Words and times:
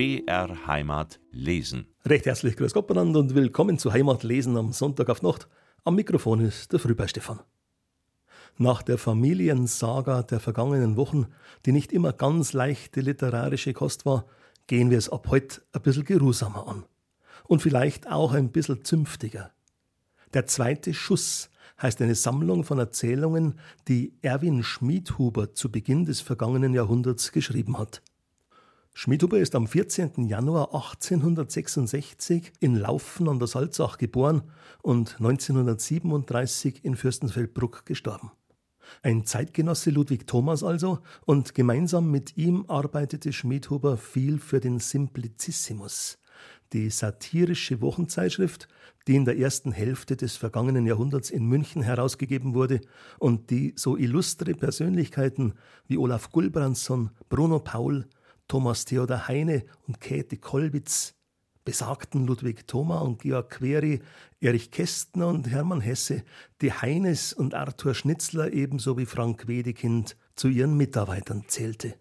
BR 0.00 0.66
Heimat 0.66 1.20
lesen. 1.30 1.86
Recht 2.06 2.24
herzlich 2.24 2.56
grüß 2.56 2.72
Gott 2.72 2.90
und 2.90 3.34
willkommen 3.34 3.76
zu 3.76 3.92
Heimat 3.92 4.22
lesen 4.22 4.56
am 4.56 4.72
Sonntag 4.72 5.10
auf 5.10 5.20
Nacht. 5.20 5.46
Am 5.84 5.94
Mikrofon 5.94 6.40
ist 6.40 6.72
der 6.72 6.80
Frühbei 6.80 7.06
Stefan. 7.06 7.40
Nach 8.56 8.80
der 8.80 8.96
Familiensaga 8.96 10.22
der 10.22 10.40
vergangenen 10.40 10.96
Wochen, 10.96 11.26
die 11.66 11.72
nicht 11.72 11.92
immer 11.92 12.14
ganz 12.14 12.54
leichte 12.54 13.02
literarische 13.02 13.74
Kost 13.74 14.06
war, 14.06 14.24
gehen 14.68 14.88
wir 14.88 14.96
es 14.96 15.10
ab 15.10 15.26
heute 15.28 15.60
ein 15.72 15.82
bisschen 15.82 16.06
geruhsamer 16.06 16.66
an. 16.66 16.86
Und 17.44 17.60
vielleicht 17.60 18.10
auch 18.10 18.32
ein 18.32 18.52
bisschen 18.52 18.82
zünftiger. 18.82 19.50
Der 20.32 20.46
zweite 20.46 20.94
Schuss 20.94 21.50
heißt 21.82 22.00
eine 22.00 22.14
Sammlung 22.14 22.64
von 22.64 22.78
Erzählungen, 22.78 23.60
die 23.86 24.14
Erwin 24.22 24.62
Schmiedhuber 24.62 25.52
zu 25.52 25.70
Beginn 25.70 26.06
des 26.06 26.22
vergangenen 26.22 26.72
Jahrhunderts 26.72 27.32
geschrieben 27.32 27.76
hat. 27.76 28.00
Schmiedhuber 28.92 29.38
ist 29.38 29.54
am 29.54 29.66
14. 29.66 30.26
Januar 30.26 30.74
1866 30.74 32.52
in 32.60 32.74
Laufen 32.74 33.28
an 33.28 33.38
der 33.38 33.48
Salzach 33.48 33.98
geboren 33.98 34.42
und 34.82 35.16
1937 35.18 36.84
in 36.84 36.96
Fürstenfeldbruck 36.96 37.86
gestorben. 37.86 38.32
Ein 39.02 39.24
Zeitgenosse 39.24 39.90
Ludwig 39.90 40.26
Thomas 40.26 40.64
also, 40.64 40.98
und 41.24 41.54
gemeinsam 41.54 42.10
mit 42.10 42.36
ihm 42.36 42.64
arbeitete 42.66 43.32
Schmiedhuber 43.32 43.96
viel 43.96 44.38
für 44.38 44.58
den 44.58 44.80
Simplicissimus, 44.80 46.18
die 46.72 46.90
satirische 46.90 47.80
Wochenzeitschrift, 47.80 48.68
die 49.06 49.14
in 49.14 49.24
der 49.24 49.38
ersten 49.38 49.70
Hälfte 49.72 50.16
des 50.16 50.36
vergangenen 50.36 50.84
Jahrhunderts 50.86 51.30
in 51.30 51.46
München 51.46 51.82
herausgegeben 51.82 52.54
wurde 52.54 52.80
und 53.18 53.50
die 53.50 53.72
so 53.76 53.96
illustre 53.96 54.54
Persönlichkeiten 54.54 55.54
wie 55.86 55.96
Olaf 55.96 56.30
Gulbrandsson, 56.32 57.10
Bruno 57.28 57.60
Paul, 57.60 58.06
Thomas 58.50 58.84
Theodor 58.84 59.28
Heine 59.28 59.62
und 59.86 60.00
Käthe 60.00 60.36
Kollwitz, 60.36 61.14
besagten 61.64 62.26
Ludwig 62.26 62.66
Thoma 62.66 62.98
und 62.98 63.22
Georg 63.22 63.48
Query, 63.48 64.00
Erich 64.40 64.72
Kästner 64.72 65.28
und 65.28 65.48
Hermann 65.48 65.80
Hesse, 65.80 66.24
die 66.60 66.72
Heines 66.72 67.32
und 67.32 67.54
Arthur 67.54 67.94
Schnitzler 67.94 68.52
ebenso 68.52 68.98
wie 68.98 69.06
Frank 69.06 69.46
Wedekind 69.46 70.16
zu 70.34 70.48
ihren 70.48 70.76
Mitarbeitern 70.76 71.44
zählte. 71.46 71.94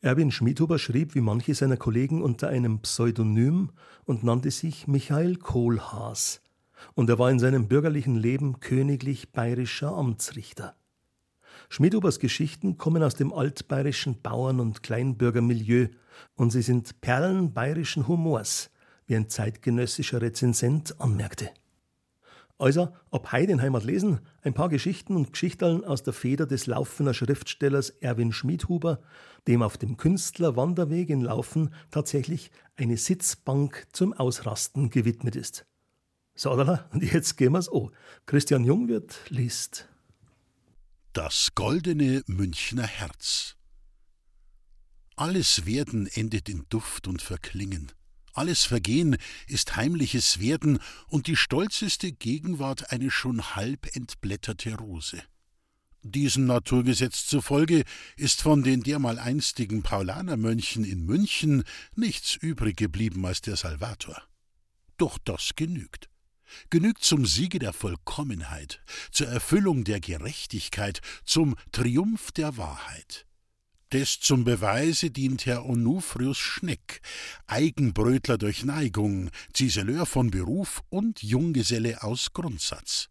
Erwin 0.00 0.30
Schmidhuber 0.30 0.78
schrieb 0.78 1.14
wie 1.14 1.20
manche 1.20 1.54
seiner 1.54 1.76
Kollegen 1.76 2.22
unter 2.22 2.48
einem 2.48 2.78
Pseudonym 2.78 3.70
und 4.06 4.24
nannte 4.24 4.50
sich 4.50 4.86
Michael 4.86 5.36
Kohlhaas. 5.36 6.40
Und 6.94 7.10
er 7.10 7.18
war 7.18 7.30
in 7.30 7.38
seinem 7.38 7.68
bürgerlichen 7.68 8.16
Leben 8.16 8.60
königlich 8.60 9.30
bayerischer 9.32 9.94
Amtsrichter. 9.94 10.74
Schmidhubers 11.68 12.18
Geschichten 12.18 12.76
kommen 12.78 13.02
aus 13.02 13.14
dem 13.14 13.32
altbayerischen 13.32 14.20
Bauern- 14.22 14.60
und 14.60 14.82
Kleinbürgermilieu 14.82 15.88
und 16.36 16.50
sie 16.50 16.62
sind 16.62 17.00
Perlen 17.00 17.52
bayerischen 17.52 18.08
Humors, 18.08 18.70
wie 19.06 19.16
ein 19.16 19.28
zeitgenössischer 19.28 20.22
Rezensent 20.22 21.00
anmerkte. 21.00 21.50
Also, 22.56 22.88
ab 23.10 23.32
Heidenheimat 23.32 23.82
lesen, 23.82 24.20
ein 24.42 24.54
paar 24.54 24.68
Geschichten 24.68 25.16
und 25.16 25.32
Geschichteln 25.32 25.84
aus 25.84 26.04
der 26.04 26.12
Feder 26.12 26.46
des 26.46 26.66
Laufener 26.66 27.12
Schriftstellers 27.12 27.90
Erwin 27.90 28.32
Schmidhuber, 28.32 29.00
dem 29.48 29.62
auf 29.62 29.76
dem 29.76 29.96
Künstlerwanderweg 29.96 31.10
in 31.10 31.20
Laufen 31.20 31.74
tatsächlich 31.90 32.52
eine 32.76 32.96
Sitzbank 32.96 33.88
zum 33.92 34.12
Ausrasten 34.12 34.90
gewidmet 34.90 35.34
ist. 35.34 35.66
So, 36.36 36.52
und 36.52 37.02
jetzt 37.02 37.36
gehen 37.36 37.52
wir's 37.52 37.68
an. 37.68 37.90
Christian 38.26 38.64
Jungwirth 38.64 39.18
liest. 39.30 39.88
Das 41.14 41.50
goldene 41.54 42.24
Münchner 42.26 42.88
Herz. 42.88 43.54
Alles 45.14 45.64
Werden 45.64 46.08
endet 46.08 46.48
in 46.48 46.66
Duft 46.70 47.06
und 47.06 47.22
Verklingen. 47.22 47.92
Alles 48.32 48.64
Vergehen 48.64 49.16
ist 49.46 49.76
heimliches 49.76 50.40
Werden 50.40 50.80
und 51.06 51.28
die 51.28 51.36
stolzeste 51.36 52.10
Gegenwart 52.10 52.90
eine 52.90 53.12
schon 53.12 53.54
halb 53.54 53.94
entblätterte 53.94 54.74
Rose. 54.74 55.22
Diesem 56.02 56.46
Naturgesetz 56.46 57.26
zufolge 57.28 57.84
ist 58.16 58.42
von 58.42 58.64
den 58.64 58.82
dermaleinstigen 58.82 59.84
Paulanermönchen 59.84 60.82
in 60.82 61.06
München 61.06 61.62
nichts 61.94 62.34
übrig 62.34 62.76
geblieben 62.76 63.24
als 63.24 63.40
der 63.40 63.54
Salvator. 63.54 64.20
Doch 64.96 65.18
das 65.18 65.50
genügt. 65.54 66.08
Genügt 66.70 67.04
zum 67.04 67.26
Siege 67.26 67.58
der 67.58 67.72
Vollkommenheit, 67.72 68.80
zur 69.10 69.28
Erfüllung 69.28 69.84
der 69.84 70.00
Gerechtigkeit, 70.00 71.00
zum 71.24 71.56
Triumph 71.72 72.32
der 72.32 72.56
Wahrheit. 72.56 73.26
Des 73.92 74.18
zum 74.18 74.44
Beweise 74.44 75.10
dient 75.10 75.46
Herr 75.46 75.66
Onufrius 75.66 76.38
Schneck, 76.38 77.00
Eigenbrötler 77.46 78.38
durch 78.38 78.64
Neigung, 78.64 79.30
Ziseleur 79.52 80.04
von 80.04 80.30
Beruf 80.32 80.82
und 80.88 81.22
Junggeselle 81.22 82.02
aus 82.02 82.32
Grundsatz. 82.32 83.08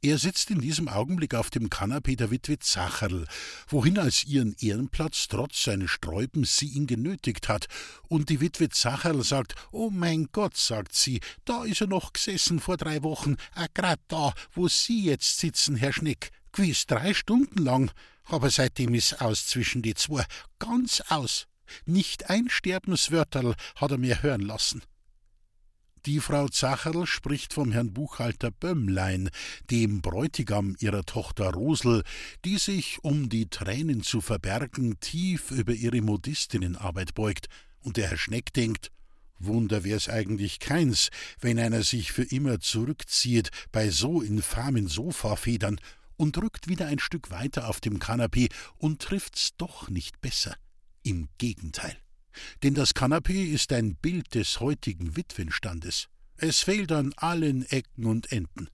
Er 0.00 0.16
sitzt 0.16 0.52
in 0.52 0.60
diesem 0.60 0.86
Augenblick 0.86 1.34
auf 1.34 1.50
dem 1.50 1.70
Kanapee 1.70 2.14
der 2.14 2.30
Witwe 2.30 2.60
Zacherl, 2.60 3.26
wohin 3.66 3.98
als 3.98 4.22
ihren 4.22 4.54
Ehrenplatz 4.60 5.26
trotz 5.26 5.64
seines 5.64 5.90
Sträubens 5.90 6.56
sie 6.56 6.68
ihn 6.68 6.86
genötigt 6.86 7.48
hat, 7.48 7.66
und 8.06 8.28
die 8.28 8.40
Witwe 8.40 8.68
Zacherl 8.68 9.24
sagt, 9.24 9.56
oh 9.72 9.90
mein 9.90 10.28
Gott, 10.30 10.56
sagt 10.56 10.94
sie, 10.94 11.20
da 11.44 11.64
ist 11.64 11.80
er 11.80 11.88
noch 11.88 12.12
gesessen 12.12 12.60
vor 12.60 12.76
drei 12.76 13.02
Wochen, 13.02 13.38
a 13.56 13.66
grad 13.74 13.98
da, 14.06 14.34
wo 14.52 14.68
Sie 14.68 15.02
jetzt 15.02 15.40
sitzen, 15.40 15.74
Herr 15.74 15.92
Schneck, 15.92 16.30
gewiss 16.52 16.86
drei 16.86 17.12
Stunden 17.12 17.64
lang, 17.64 17.90
aber 18.22 18.50
seitdem 18.50 18.94
ist 18.94 19.20
aus 19.20 19.48
zwischen 19.48 19.82
die 19.82 19.94
zwei, 19.94 20.24
ganz 20.60 21.02
aus. 21.08 21.48
Nicht 21.86 22.30
ein 22.30 22.48
Sterbenswörterl 22.48 23.56
hat 23.74 23.90
er 23.90 23.98
mir 23.98 24.22
hören 24.22 24.42
lassen. 24.42 24.80
Die 26.06 26.20
Frau 26.20 26.48
Zacherl 26.48 27.06
spricht 27.06 27.52
vom 27.52 27.72
Herrn 27.72 27.92
Buchhalter 27.92 28.50
Bömmlein, 28.50 29.30
dem 29.70 30.00
Bräutigam 30.00 30.76
ihrer 30.78 31.04
Tochter 31.04 31.50
Rosel, 31.50 32.02
die 32.44 32.58
sich, 32.58 32.98
um 33.02 33.28
die 33.28 33.48
Tränen 33.48 34.02
zu 34.02 34.20
verbergen, 34.20 35.00
tief 35.00 35.50
über 35.50 35.72
ihre 35.72 36.00
Modistinnenarbeit 36.00 37.14
beugt, 37.14 37.48
und 37.80 37.96
der 37.96 38.10
Herr 38.10 38.18
Schneck 38.18 38.52
denkt, 38.52 38.90
Wunder 39.38 39.84
wär's 39.84 40.08
eigentlich 40.08 40.58
keins, 40.58 41.10
wenn 41.40 41.58
einer 41.58 41.82
sich 41.82 42.12
für 42.12 42.24
immer 42.24 42.60
zurückzieht 42.60 43.50
bei 43.72 43.90
so 43.90 44.20
infamen 44.20 44.88
Sofafedern 44.88 45.80
und 46.16 46.36
rückt 46.38 46.68
wieder 46.68 46.86
ein 46.86 46.98
Stück 46.98 47.30
weiter 47.30 47.68
auf 47.68 47.80
dem 47.80 47.98
Kanapee 47.98 48.48
und 48.76 49.00
trifft's 49.00 49.56
doch 49.56 49.88
nicht 49.88 50.20
besser. 50.20 50.56
Im 51.02 51.28
Gegenteil. 51.38 51.96
Denn 52.62 52.74
das 52.74 52.94
Kanapee 52.94 53.44
ist 53.44 53.72
ein 53.72 53.96
Bild 53.96 54.34
des 54.34 54.60
heutigen 54.60 55.16
Witwenstandes. 55.16 56.08
Es 56.36 56.60
fehlt 56.60 56.92
an 56.92 57.12
allen 57.16 57.64
Ecken 57.66 58.06
und 58.06 58.30
Enden. 58.30 58.68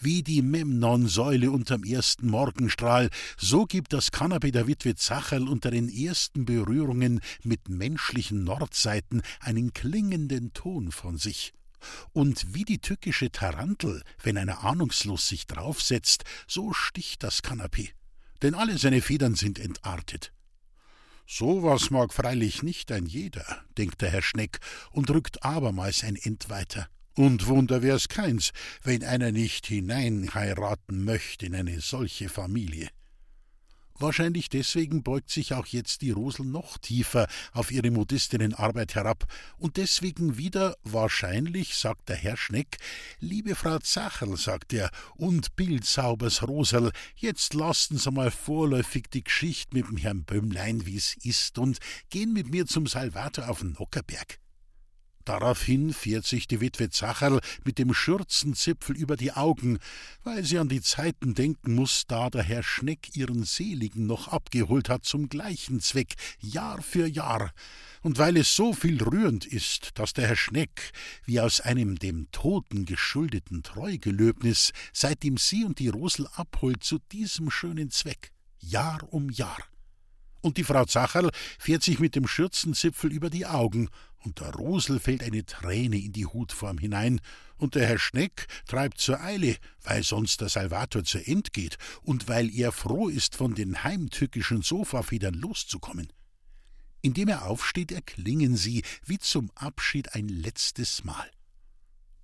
Wie 0.00 0.22
die 0.22 0.42
Memnon-Säule 0.42 1.50
unterm 1.50 1.84
ersten 1.84 2.28
Morgenstrahl, 2.28 3.10
so 3.36 3.66
gibt 3.66 3.92
das 3.92 4.10
Kanapee 4.10 4.50
der 4.50 4.66
Witwe 4.66 4.94
Zacherl 4.94 5.48
unter 5.48 5.70
den 5.70 5.88
ersten 5.88 6.44
Berührungen 6.44 7.20
mit 7.42 7.68
menschlichen 7.68 8.44
Nordseiten 8.44 9.22
einen 9.40 9.72
klingenden 9.72 10.52
Ton 10.52 10.92
von 10.92 11.18
sich. 11.18 11.52
Und 12.12 12.54
wie 12.54 12.64
die 12.64 12.78
tückische 12.78 13.30
Tarantel, 13.30 14.02
wenn 14.22 14.38
einer 14.38 14.64
ahnungslos 14.64 15.28
sich 15.28 15.46
draufsetzt, 15.46 16.24
so 16.48 16.72
sticht 16.72 17.22
das 17.22 17.42
Kanapee. 17.42 17.90
Denn 18.42 18.54
alle 18.54 18.78
seine 18.78 19.02
Federn 19.02 19.34
sind 19.34 19.58
entartet. 19.58 20.32
So 21.26 21.64
was 21.64 21.90
mag 21.90 22.12
freilich 22.14 22.62
nicht 22.62 22.92
ein 22.92 23.06
jeder, 23.06 23.64
denkt 23.76 24.00
der 24.00 24.10
Herr 24.10 24.22
Schneck 24.22 24.60
und 24.92 25.10
rückt 25.10 25.42
abermals 25.42 26.04
ein 26.04 26.14
End 26.14 26.48
weiter. 26.50 26.88
Und 27.16 27.46
Wunder 27.48 27.82
wär's 27.82 28.08
keins, 28.08 28.52
wenn 28.82 29.02
einer 29.02 29.32
nicht 29.32 29.66
hineinheiraten 29.66 31.04
möchte 31.04 31.46
in 31.46 31.56
eine 31.56 31.80
solche 31.80 32.28
Familie. 32.28 32.90
Wahrscheinlich 33.98 34.48
deswegen 34.48 35.02
beugt 35.02 35.30
sich 35.30 35.54
auch 35.54 35.66
jetzt 35.66 36.02
die 36.02 36.10
Rosel 36.10 36.46
noch 36.46 36.78
tiefer 36.78 37.26
auf 37.52 37.70
ihre 37.70 37.90
Modistinnenarbeit 37.90 38.94
herab, 38.94 39.24
und 39.58 39.76
deswegen 39.76 40.36
wieder 40.36 40.76
wahrscheinlich, 40.84 41.76
sagt 41.76 42.08
der 42.08 42.16
Herr 42.16 42.36
Schneck, 42.36 42.76
liebe 43.20 43.54
Frau 43.54 43.78
Zacherl, 43.78 44.36
sagt 44.36 44.72
er, 44.72 44.90
und 45.14 45.56
bildsaubers 45.56 46.46
Rosel, 46.46 46.92
jetzt 47.16 47.54
lassen 47.54 47.98
Sie 47.98 48.10
mal 48.10 48.30
vorläufig 48.30 49.04
die 49.12 49.24
Geschichte 49.24 49.74
mit 49.74 49.88
dem 49.88 49.96
Herrn 49.96 50.24
Bömmlein, 50.24 50.86
wie's 50.86 51.16
ist, 51.22 51.58
und 51.58 51.78
gehen 52.10 52.32
mit 52.32 52.50
mir 52.50 52.66
zum 52.66 52.86
Salvator 52.86 53.48
auf 53.48 53.60
den 53.60 53.72
Nockerberg. 53.72 54.38
Daraufhin 55.26 55.92
fährt 55.92 56.24
sich 56.24 56.46
die 56.46 56.60
Witwe 56.60 56.88
Zacherl 56.88 57.40
mit 57.64 57.78
dem 57.78 57.92
Schürzenzipfel 57.92 58.96
über 58.96 59.16
die 59.16 59.32
Augen, 59.32 59.80
weil 60.22 60.44
sie 60.44 60.56
an 60.56 60.68
die 60.68 60.80
Zeiten 60.80 61.34
denken 61.34 61.74
muss, 61.74 62.04
da 62.06 62.30
der 62.30 62.44
Herr 62.44 62.62
Schneck 62.62 63.16
ihren 63.16 63.42
Seligen 63.42 64.06
noch 64.06 64.28
abgeholt 64.28 64.88
hat 64.88 65.04
zum 65.04 65.28
gleichen 65.28 65.80
Zweck, 65.80 66.14
Jahr 66.38 66.80
für 66.80 67.08
Jahr, 67.08 67.50
und 68.02 68.18
weil 68.18 68.36
es 68.36 68.54
so 68.54 68.72
viel 68.72 69.02
rührend 69.02 69.44
ist, 69.44 69.98
dass 69.98 70.12
der 70.12 70.28
Herr 70.28 70.36
Schneck, 70.36 70.92
wie 71.24 71.40
aus 71.40 71.60
einem 71.60 71.98
dem 71.98 72.30
Toten 72.30 72.84
geschuldeten 72.84 73.64
Treugelöbnis, 73.64 74.70
seitdem 74.92 75.38
sie 75.38 75.64
und 75.64 75.80
die 75.80 75.88
Rosel 75.88 76.28
abholt, 76.36 76.84
zu 76.84 77.00
diesem 77.10 77.50
schönen 77.50 77.90
Zweck, 77.90 78.30
Jahr 78.60 79.02
um 79.12 79.28
Jahr 79.30 79.58
Und 80.46 80.58
die 80.58 80.62
Frau 80.62 80.84
Zacherl 80.84 81.32
fährt 81.58 81.82
sich 81.82 81.98
mit 81.98 82.14
dem 82.14 82.28
Schürzenzipfel 82.28 83.12
über 83.12 83.30
die 83.30 83.46
Augen, 83.46 83.88
und 84.20 84.38
der 84.38 84.54
Rosel 84.54 85.00
fällt 85.00 85.24
eine 85.24 85.44
Träne 85.44 85.98
in 85.98 86.12
die 86.12 86.24
Hutform 86.24 86.78
hinein, 86.78 87.20
und 87.56 87.74
der 87.74 87.88
Herr 87.88 87.98
Schneck 87.98 88.46
treibt 88.68 89.00
zur 89.00 89.20
Eile, 89.20 89.56
weil 89.82 90.04
sonst 90.04 90.40
der 90.40 90.48
Salvator 90.48 91.02
zu 91.02 91.18
End 91.18 91.52
geht 91.52 91.78
und 92.02 92.28
weil 92.28 92.48
er 92.54 92.70
froh 92.70 93.08
ist, 93.08 93.34
von 93.34 93.56
den 93.56 93.82
heimtückischen 93.82 94.62
Sofafedern 94.62 95.34
loszukommen. 95.34 96.12
Indem 97.02 97.26
er 97.26 97.46
aufsteht, 97.46 97.90
erklingen 97.90 98.56
sie 98.56 98.84
wie 99.04 99.18
zum 99.18 99.50
Abschied 99.56 100.14
ein 100.14 100.28
letztes 100.28 101.02
Mal. 101.02 101.28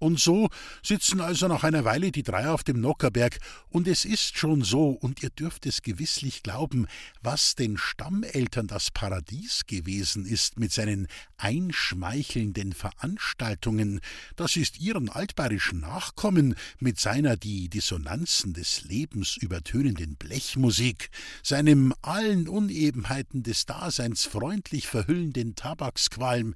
Und 0.02 0.18
so 0.18 0.48
sitzen 0.82 1.20
also 1.20 1.46
nach 1.46 1.62
einer 1.62 1.84
Weile 1.84 2.10
die 2.10 2.24
drei 2.24 2.48
auf 2.48 2.64
dem 2.64 2.80
Nockerberg, 2.80 3.38
und 3.70 3.86
es 3.86 4.04
ist 4.04 4.36
schon 4.36 4.64
so, 4.64 4.88
und 4.88 5.22
ihr 5.22 5.30
dürft 5.30 5.64
es 5.64 5.80
gewisslich 5.80 6.42
glauben, 6.42 6.88
was 7.22 7.54
den 7.54 7.78
Stammeltern 7.78 8.66
das 8.66 8.90
Paradies 8.90 9.62
gewesen 9.68 10.26
ist 10.26 10.58
mit 10.58 10.72
seinen 10.72 11.06
einschmeichelnden 11.36 12.72
Veranstaltungen, 12.72 14.00
das 14.34 14.56
ist 14.56 14.80
ihren 14.80 15.08
altbayerischen 15.08 15.78
Nachkommen 15.78 16.56
mit 16.80 16.98
seiner 16.98 17.36
die 17.36 17.68
Dissonanzen 17.68 18.54
des 18.54 18.82
Lebens 18.82 19.36
übertönenden 19.36 20.16
Blechmusik, 20.16 21.10
seinem 21.44 21.94
allen 22.02 22.48
Unebenheiten 22.48 23.44
des 23.44 23.66
Daseins 23.66 24.24
freundlich 24.24 24.88
verhüllenden 24.88 25.54
Tabaksqualm, 25.54 26.54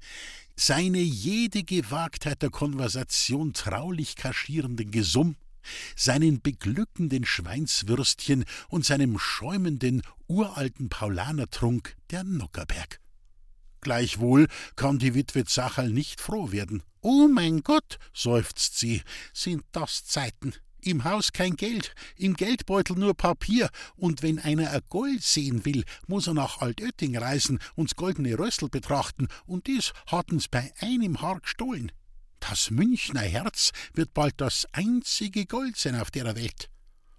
seine 0.59 0.99
jede 0.99 1.63
Gewagtheit 1.63 2.41
der 2.41 2.49
Konversation 2.49 3.53
traulich 3.53 4.15
kaschierenden 4.15 4.91
Gesumm, 4.91 5.35
seinen 5.95 6.41
beglückenden 6.41 7.25
Schweinswürstchen 7.25 8.43
und 8.69 8.83
seinem 8.85 9.19
schäumenden, 9.19 10.01
uralten 10.27 10.89
Paulanertrunk 10.89 11.95
der 12.09 12.23
Nockerberg. 12.23 12.99
Gleichwohl 13.81 14.47
kann 14.75 14.97
die 14.97 15.13
Witwe 15.13 15.45
Zacherl 15.45 15.91
nicht 15.91 16.19
froh 16.19 16.51
werden. 16.51 16.81
Oh 17.01 17.27
mein 17.27 17.61
Gott, 17.61 17.99
seufzt 18.13 18.79
sie, 18.79 19.03
sind 19.33 19.63
das 19.71 20.05
Zeiten. 20.05 20.53
Im 20.87 21.03
Haus 21.03 21.33
kein 21.33 21.57
Geld, 21.57 21.93
im 22.15 22.33
Geldbeutel 22.33 22.95
nur 22.95 23.13
Papier, 23.13 23.69
und 23.97 24.23
wenn 24.23 24.39
einer 24.39 24.71
ein 24.71 24.79
Gold 24.87 25.21
sehen 25.21 25.65
will, 25.65 25.83
muss 26.07 26.27
er 26.27 26.33
nach 26.33 26.59
Altötting 26.61 27.17
reisen 27.17 27.59
und's 27.75 27.97
goldene 27.97 28.39
Rössel 28.39 28.69
betrachten, 28.69 29.27
und 29.45 29.67
dies 29.67 29.91
hatten's 30.09 30.47
bei 30.47 30.71
einem 30.79 31.21
Haar 31.21 31.41
gestohlen. 31.41 31.91
Das 32.39 32.71
Münchner 32.71 33.19
Herz 33.19 33.71
wird 33.95 34.13
bald 34.13 34.35
das 34.37 34.65
einzige 34.71 35.45
Gold 35.45 35.75
sein 35.75 35.99
auf 35.99 36.09
der 36.09 36.33
Welt. 36.37 36.69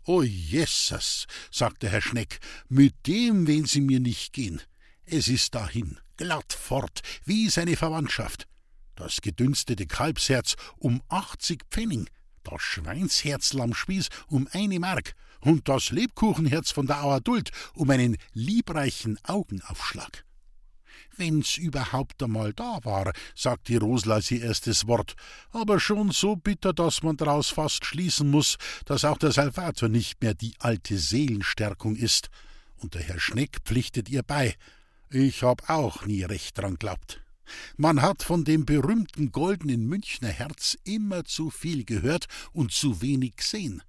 O 0.04 0.22
Jesus, 0.22 1.26
sagte 1.50 1.90
Herr 1.90 2.00
Schneck, 2.00 2.38
mit 2.70 2.94
dem 3.06 3.46
wenn 3.46 3.66
Sie 3.66 3.82
mir 3.82 4.00
nicht 4.00 4.32
gehen. 4.32 4.62
Es 5.04 5.28
ist 5.28 5.54
dahin, 5.54 6.00
glatt 6.16 6.54
fort, 6.54 7.02
wie 7.26 7.50
seine 7.50 7.76
Verwandtschaft. 7.76 8.48
Das 8.94 9.20
gedünstete 9.20 9.86
Kalbsherz 9.86 10.56
um 10.78 11.02
achtzig 11.08 11.66
Pfennig, 11.70 12.08
das 12.50 12.62
Schweinsherzl 12.62 13.60
am 13.60 13.74
Spieß 13.74 14.08
um 14.28 14.48
eine 14.52 14.78
Mark 14.78 15.14
und 15.40 15.68
das 15.68 15.90
Lebkuchenherz 15.90 16.70
von 16.70 16.86
der 16.86 17.02
Auerduld 17.04 17.50
um 17.74 17.90
einen 17.90 18.16
liebreichen 18.32 19.18
Augenaufschlag. 19.24 20.24
Wenn's 21.16 21.56
überhaupt 21.56 22.22
einmal 22.22 22.52
da 22.52 22.78
war, 22.84 23.12
sagte 23.34 23.78
Rosl 23.80 24.12
als 24.12 24.30
ihr 24.30 24.42
erstes 24.42 24.86
Wort, 24.86 25.16
aber 25.50 25.80
schon 25.80 26.12
so 26.12 26.36
bitter, 26.36 26.72
dass 26.72 27.02
man 27.02 27.16
daraus 27.16 27.48
fast 27.50 27.84
schließen 27.84 28.30
muss, 28.30 28.56
dass 28.84 29.04
auch 29.04 29.18
der 29.18 29.32
Salvator 29.32 29.88
nicht 29.88 30.22
mehr 30.22 30.34
die 30.34 30.54
alte 30.60 30.96
Seelenstärkung 30.96 31.96
ist. 31.96 32.30
Und 32.76 32.94
der 32.94 33.02
Herr 33.02 33.18
Schneck 33.18 33.58
pflichtet 33.64 34.08
ihr 34.08 34.22
bei. 34.22 34.54
Ich 35.10 35.42
hab 35.42 35.68
auch 35.68 36.06
nie 36.06 36.22
recht 36.22 36.56
dran 36.56 36.76
glaubt. 36.76 37.20
Man 37.76 38.02
hat 38.02 38.22
von 38.22 38.44
dem 38.44 38.64
berühmten 38.64 39.32
goldenen 39.32 39.86
Münchner 39.86 40.28
Herz 40.28 40.76
immer 40.84 41.24
zu 41.24 41.50
viel 41.50 41.84
gehört 41.84 42.26
und 42.52 42.72
zu 42.72 43.00
wenig 43.00 43.36
gesehen. 43.36 43.82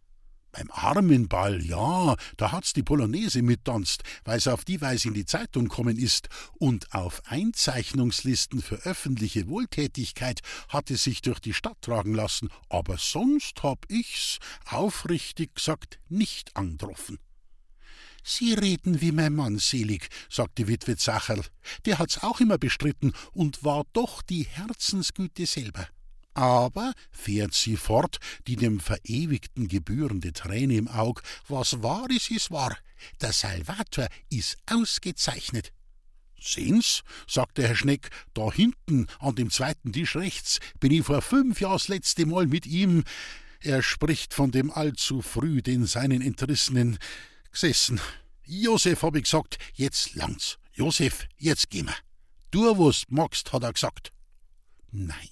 Beim 0.52 0.72
Armenball, 0.72 1.64
ja, 1.64 2.16
da 2.38 2.52
hat's 2.52 2.74
die 2.74 2.82
Polonaise 2.82 3.44
mittanzt, 3.44 4.02
weil's 4.26 4.48
auf 4.48 4.66
die 4.66 4.82
Weise 4.82 5.10
in 5.10 5.14
die 5.14 5.26
Zeitung 5.26 5.68
kommen 5.68 5.98
ist, 5.98 6.28
und 6.58 6.92
auf 6.94 7.22
Einzeichnungslisten 7.26 8.62
für 8.62 8.78
öffentliche 8.78 9.48
Wohltätigkeit 9.48 10.40
hat 10.68 10.90
es 10.90 11.04
sich 11.04 11.22
durch 11.22 11.40
die 11.40 11.54
Stadt 11.54 11.82
tragen 11.82 12.16
lassen, 12.16 12.50
aber 12.68 12.98
sonst 12.98 13.62
hab 13.62 13.86
ich's, 13.90 14.40
aufrichtig 14.66 15.54
gesagt, 15.56 16.00
nicht 16.10 16.56
angetroffen. 16.56 17.20
Sie 18.32 18.54
reden 18.54 19.02
wie 19.02 19.12
mein 19.12 19.34
Mann 19.34 19.58
selig, 19.58 20.08
sagte 20.30 20.68
Witwe 20.68 20.96
Zacherl. 20.96 21.44
Der 21.86 21.98
hat's 21.98 22.20
auch 22.20 22.40
immer 22.40 22.60
bestritten 22.60 23.14
und 23.32 23.64
war 23.64 23.86
doch 23.92 24.22
die 24.22 24.44
Herzensgüte 24.44 25.48
selber. 25.48 25.88
Aber, 26.36 26.94
fährt 27.10 27.56
sie 27.56 27.76
fort, 27.76 28.20
die 28.46 28.56
dem 28.56 28.80
Verewigten 28.80 29.68
gebührende 29.68 30.32
Träne 30.32 30.76
im 30.76 30.88
Aug, 30.88 31.24
was 31.48 31.82
wahr 31.82 32.06
ist, 32.12 32.30
ist 32.30 32.52
wahr. 32.52 32.78
Der 33.20 33.34
Salvator 33.34 34.08
ist 34.30 34.58
ausgezeichnet. 34.68 35.74
Sehen's, 36.40 37.02
sagte 37.28 37.68
Herr 37.68 37.76
Schneck, 37.76 38.10
da 38.36 38.52
hinten 38.52 39.08
an 39.18 39.34
dem 39.34 39.50
zweiten 39.50 39.92
Tisch 39.92 40.16
rechts 40.16 40.60
bin 40.80 40.92
ich 40.92 41.04
vor 41.04 41.24
fünf 41.24 41.62
Jahren 41.62 41.74
das 41.74 41.88
letzte 41.88 42.28
Mal 42.28 42.46
mit 42.46 42.68
ihm, 42.68 43.04
er 43.62 43.84
spricht 43.84 44.34
von 44.34 44.52
dem 44.52 44.72
allzu 44.72 45.22
früh 45.22 45.62
den 45.62 45.86
seinen 45.86 46.22
Entrissenen, 46.22 46.98
gesessen. 47.52 48.00
Josef, 48.44 49.04
hab 49.04 49.16
ich 49.16 49.24
gesagt, 49.24 49.58
jetzt 49.74 50.16
langt's. 50.16 50.58
Josef, 50.74 51.28
jetzt 51.38 51.70
geh 51.70 51.84
wir. 51.84 51.96
Du, 52.52 52.62
was 52.78 53.04
magst, 53.10 53.54
hat 53.54 53.64
er 53.64 53.74
gesagt. 53.74 54.12
Nein, 54.92 55.30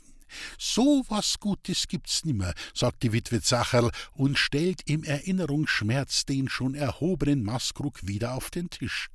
so 0.58 1.04
was 1.10 1.40
Gutes 1.40 1.88
gibt's 1.88 2.26
nimmer, 2.26 2.54
sagt 2.74 3.04
die 3.04 3.14
Witwe 3.14 3.42
Zacherl 3.42 3.92
und 4.14 4.38
stellt 4.38 4.82
im 4.86 5.04
Erinnerungsschmerz 5.04 6.26
den 6.26 6.50
schon 6.50 6.76
erhobenen 6.76 7.44
Maskrug 7.44 8.06
wieder 8.06 8.34
auf 8.34 8.50
den 8.50 8.70
Tisch. 8.70 9.10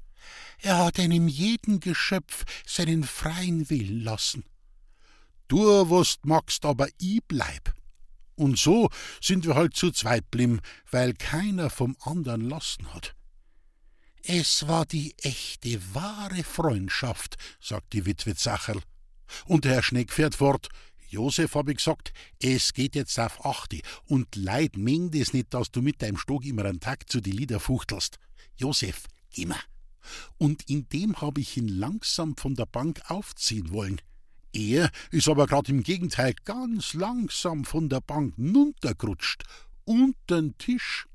Er 0.59 0.79
hat 0.79 0.99
einem 0.99 1.29
jeden 1.29 1.81
Geschöpf 1.81 2.45
seinen 2.67 3.05
freien 3.05 3.69
Willen 3.71 4.03
lassen. 4.03 4.45
Du, 5.49 5.61
was 5.91 6.19
magst, 6.23 6.65
aber 6.65 6.89
i 7.01 7.21
bleib. 7.27 7.75
Und 8.35 8.59
so 8.59 8.89
sind 9.21 9.47
wir 9.47 9.55
halt 9.55 9.77
zu 9.77 9.91
zweit 9.91 10.31
blim, 10.31 10.61
weil 10.91 11.15
keiner 11.15 11.71
vom 11.71 11.97
andern 12.01 12.49
lassen 12.49 12.93
hat. 12.95 13.15
Es 14.25 14.69
war 14.69 14.87
die 14.87 15.15
echte, 15.19 15.81
wahre 15.95 16.45
Freundschaft, 16.45 17.37
sagt 17.61 17.93
die 17.93 18.07
Witwe 18.07 18.37
Zacherl. 18.37 18.81
Und 19.47 19.65
der 19.65 19.75
Herr 19.75 19.83
Schneck 19.83 20.13
fährt 20.13 20.37
fort. 20.37 20.69
Josef, 21.09 21.55
hab 21.55 21.69
ich 21.69 21.77
gesagt, 21.77 22.13
es 22.41 22.73
geht 22.73 22.95
jetzt 22.95 23.19
auf 23.19 23.45
Achte 23.45 23.81
und 24.07 24.35
leid 24.35 24.77
mengt 24.77 25.15
es 25.15 25.35
nicht, 25.35 25.53
dass 25.53 25.71
du 25.71 25.83
mit 25.83 26.01
deinem 26.01 26.17
Stock 26.17 26.45
immer 26.45 26.65
einen 26.65 26.81
Tag 26.81 27.11
zu 27.11 27.21
die 27.21 27.33
Lieder 27.33 27.61
fuchtelst. 27.61 28.19
Josef, 28.57 29.05
immer. 29.35 29.59
Und 30.39 30.69
in 30.71 30.89
dem 30.89 31.21
hab 31.21 31.37
ich 31.37 31.57
ihn 31.57 31.69
langsam 31.69 32.37
von 32.37 32.55
der 32.55 32.67
Bank 32.67 33.03
aufziehen 33.11 33.73
wollen. 33.73 34.01
Er 34.53 34.91
ist 35.11 35.29
aber 35.29 35.47
grad 35.47 35.69
im 35.69 35.83
Gegenteil 35.83 36.35
ganz 36.45 36.93
langsam 36.93 37.65
von 37.65 37.89
der 37.89 38.01
Bank 38.01 38.35
nuntergerutscht, 38.37 39.45
untern 39.85 40.57
Tisch. 40.59 41.07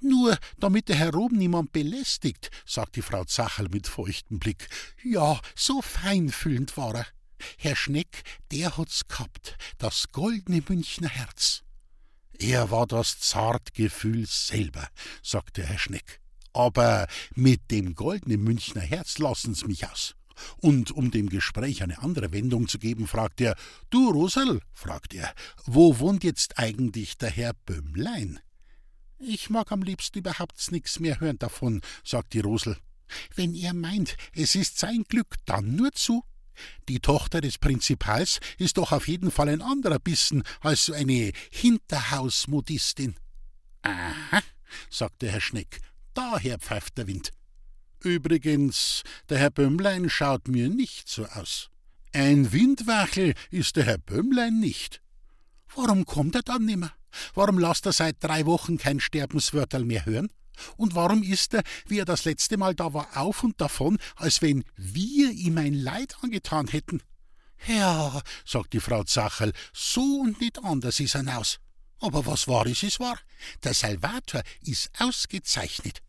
Nur 0.00 0.38
damit 0.58 0.88
der 0.88 0.96
Herr 0.96 1.14
oben 1.14 1.36
niemand 1.36 1.72
belästigt, 1.72 2.50
sagt 2.64 2.96
die 2.96 3.02
Frau 3.02 3.24
Zacherl 3.24 3.68
mit 3.68 3.86
feuchtem 3.86 4.38
Blick. 4.38 4.68
Ja, 5.02 5.40
so 5.54 5.82
feinfühlend 5.82 6.76
war 6.78 6.94
er. 6.94 7.06
Herr 7.58 7.76
Schneck, 7.76 8.22
der 8.50 8.78
hat's 8.78 9.06
gehabt, 9.06 9.58
das 9.76 10.06
goldene 10.12 10.62
Münchner 10.66 11.10
Herz. 11.10 11.62
Er 12.38 12.70
war 12.70 12.86
das 12.86 13.18
Zartgefühl 13.20 14.26
selber, 14.26 14.88
sagte 15.22 15.62
Herr 15.62 15.78
Schneck. 15.78 16.20
Aber 16.54 17.06
mit 17.34 17.70
dem 17.70 17.94
goldenen 17.94 18.42
Münchner 18.42 18.80
Herz 18.80 19.18
lassen's 19.18 19.66
mich 19.66 19.86
aus. 19.86 20.14
Und 20.58 20.90
um 20.90 21.10
dem 21.10 21.28
Gespräch 21.28 21.82
eine 21.82 22.02
andere 22.02 22.32
Wendung 22.32 22.68
zu 22.68 22.78
geben, 22.78 23.06
fragt 23.06 23.40
er: 23.40 23.56
Du, 23.90 24.10
Rosal, 24.10 24.60
fragt 24.72 25.14
er, 25.14 25.32
wo 25.64 25.98
wohnt 25.98 26.24
jetzt 26.24 26.58
eigentlich 26.58 27.18
der 27.18 27.30
Herr 27.30 27.54
Bömmlein? 27.54 28.40
Ich 29.18 29.48
mag 29.48 29.72
am 29.72 29.82
liebsten 29.82 30.18
überhaupt 30.18 30.70
nix 30.70 31.00
mehr 31.00 31.20
hören 31.20 31.38
davon, 31.38 31.80
sagt 32.04 32.34
die 32.34 32.40
Rosel. 32.40 32.76
Wenn 33.34 33.54
er 33.54 33.72
meint, 33.72 34.16
es 34.34 34.54
ist 34.54 34.78
sein 34.78 35.04
Glück, 35.08 35.36
dann 35.46 35.76
nur 35.76 35.92
zu. 35.92 36.22
Die 36.88 37.00
Tochter 37.00 37.40
des 37.40 37.58
Prinzipals 37.58 38.40
ist 38.58 38.78
doch 38.78 38.92
auf 38.92 39.08
jeden 39.08 39.30
Fall 39.30 39.48
ein 39.48 39.62
anderer 39.62 39.98
Bissen 39.98 40.42
als 40.60 40.86
so 40.86 40.92
eine 40.92 41.32
Hinterhausmodistin. 41.50 43.16
Aha, 43.82 44.42
sagte 44.90 45.30
Herr 45.30 45.40
Schneck, 45.40 45.80
daher 46.14 46.58
pfeift 46.58 46.98
der 46.98 47.06
Wind. 47.06 47.30
Übrigens, 48.02 49.02
der 49.28 49.38
Herr 49.38 49.50
Bömmlein 49.50 50.10
schaut 50.10 50.48
mir 50.48 50.68
nicht 50.68 51.08
so 51.08 51.26
aus. 51.26 51.70
Ein 52.12 52.52
Windwachel 52.52 53.34
ist 53.50 53.76
der 53.76 53.84
Herr 53.84 53.98
Bömmlein 53.98 54.60
nicht. 54.60 55.02
Warum 55.74 56.04
kommt 56.06 56.34
er 56.34 56.42
dann 56.42 56.64
nimmer? 56.64 56.92
Warum 57.34 57.58
lasst 57.58 57.86
er 57.86 57.92
seit 57.92 58.22
drei 58.22 58.46
Wochen 58.46 58.78
kein 58.78 59.00
Sterbenswörterl 59.00 59.84
mehr 59.84 60.06
hören? 60.06 60.30
Und 60.76 60.94
warum 60.94 61.22
ist 61.22 61.54
er, 61.54 61.62
wie 61.86 61.98
er 61.98 62.04
das 62.04 62.24
letzte 62.24 62.56
Mal 62.56 62.74
da 62.74 62.94
war, 62.94 63.08
auf 63.14 63.42
und 63.42 63.60
davon, 63.60 63.98
als 64.16 64.40
wenn 64.40 64.64
wir 64.76 65.30
ihm 65.30 65.58
ein 65.58 65.74
Leid 65.74 66.16
angetan 66.22 66.68
hätten? 66.68 67.02
Ja, 67.66 68.22
sagt 68.44 68.72
die 68.72 68.80
Frau 68.80 69.04
Zacherl, 69.04 69.52
so 69.72 70.20
und 70.20 70.40
nicht 70.40 70.62
anders 70.62 71.00
ist 71.00 71.14
er 71.14 71.38
aus. 71.38 71.58
Aber 71.98 72.26
was 72.26 72.46
wahr 72.46 72.66
ist, 72.66 72.82
ist 72.82 73.00
wahr. 73.00 73.18
Der 73.64 73.74
Salvator 73.74 74.42
ist 74.60 74.90
ausgezeichnet. 74.98 76.02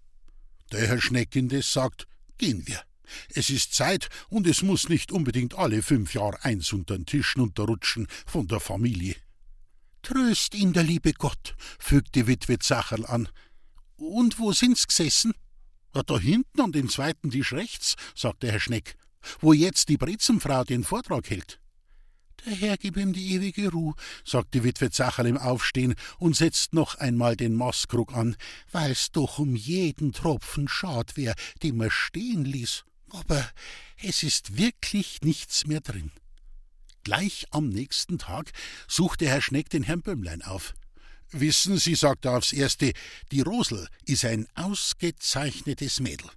Der 0.72 0.88
Herr 0.88 1.02
Schneck 1.02 1.36
indes 1.36 1.72
sagt, 1.72 2.08
gehen 2.38 2.68
wir. 2.68 2.82
Es 3.30 3.50
ist 3.50 3.74
Zeit 3.74 4.10
und 4.30 4.48
es 4.48 4.62
muss 4.62 4.90
nicht 4.90 5.12
unbedingt 5.12 5.56
alle 5.56 5.82
fünf 5.82 6.14
Jahre 6.14 6.44
eins 6.44 6.74
unter 6.74 6.98
den 6.98 7.06
Tisch 7.06 7.38
runterrutschen 7.38 8.08
von 8.26 8.48
der 8.48 8.60
Familie. 8.60 9.16
Tröst 10.02 10.56
ihn 10.56 10.74
der 10.74 10.84
liebe 10.84 11.14
Gott, 11.14 11.56
fügt 11.80 12.16
die 12.16 12.28
Witwe 12.28 12.60
Zacherl 12.60 13.06
an. 13.06 13.30
Und 13.96 14.40
wo 14.40 14.52
sind's 14.52 14.88
gesessen? 14.88 15.34
Da 15.94 16.20
hinten 16.20 16.62
an 16.62 16.72
dem 16.72 16.90
zweiten 16.90 17.32
Tisch 17.32 17.54
rechts, 17.54 17.96
sagte 18.16 18.52
Herr 18.52 18.60
Schneck, 18.60 18.96
wo 19.40 19.54
jetzt 19.54 19.90
die 19.90 19.98
Brezenfrau 19.98 20.64
den 20.64 20.84
Vortrag 20.84 21.30
hält. 21.30 21.60
Herr 22.48 22.78
gib 22.78 22.98
ihm 22.98 23.14
die 23.14 23.34
ewige 23.34 23.70
Ruh, 23.70 23.94
sagt 24.24 24.54
die 24.54 24.64
Witwe 24.64 24.90
Zacherl 24.90 25.28
im 25.28 25.38
Aufstehen 25.38 25.96
und 26.18 26.36
setzt 26.36 26.74
noch 26.74 26.96
einmal 26.96 27.36
den 27.36 27.56
Maßkrug 27.56 28.14
an, 28.14 28.38
weil's 28.72 29.12
doch 29.12 29.40
um 29.40 29.56
jeden 29.56 30.14
Tropfen 30.14 30.68
schad 30.68 31.18
wär, 31.18 31.36
den 31.62 31.78
man 31.78 31.92
stehen 31.92 32.46
ließ. 32.46 32.86
Aber 33.10 33.50
es 34.02 34.24
ist 34.24 34.58
wirklich 34.58 35.22
nichts 35.22 35.68
mehr 35.68 35.82
drin. 35.82 36.12
Gleich 37.04 37.48
am 37.52 37.70
nächsten 37.70 38.18
Tag 38.18 38.52
suchte 38.88 39.28
Herr 39.28 39.42
Schneck 39.42 39.70
den 39.70 39.84
Herrn 39.84 40.02
Bömmlein 40.02 40.42
auf. 40.42 40.74
Wissen 41.32 41.78
Sie, 41.78 41.96
sagt 41.96 42.26
er 42.26 42.38
aufs 42.38 42.54
Erste, 42.54 42.94
die 43.32 43.42
Rosel 43.42 43.88
ist 44.06 44.24
ein 44.24 44.48
ausgezeichnetes 44.56 46.00
Mädel. 46.00 46.30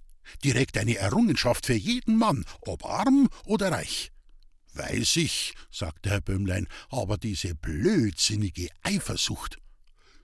Direkt 0.43 0.77
eine 0.77 0.97
Errungenschaft 0.97 1.65
für 1.65 1.73
jeden 1.73 2.17
Mann, 2.17 2.45
ob 2.61 2.85
arm 2.85 3.29
oder 3.45 3.71
reich. 3.71 4.11
Weiß 4.73 5.17
ich, 5.17 5.53
sagte 5.69 6.09
Herr 6.09 6.21
Bömmlein, 6.21 6.67
aber 6.89 7.17
diese 7.17 7.55
blödsinnige 7.55 8.69
Eifersucht. 8.83 9.57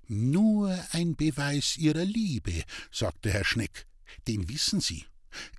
Nur 0.08 0.78
ein 0.92 1.16
Beweis 1.16 1.76
ihrer 1.78 2.06
Liebe, 2.06 2.64
sagte 2.92 3.30
Herr 3.32 3.44
Schneck. 3.44 3.86
Den 4.28 4.48
wissen 4.48 4.80
Sie. 4.80 5.06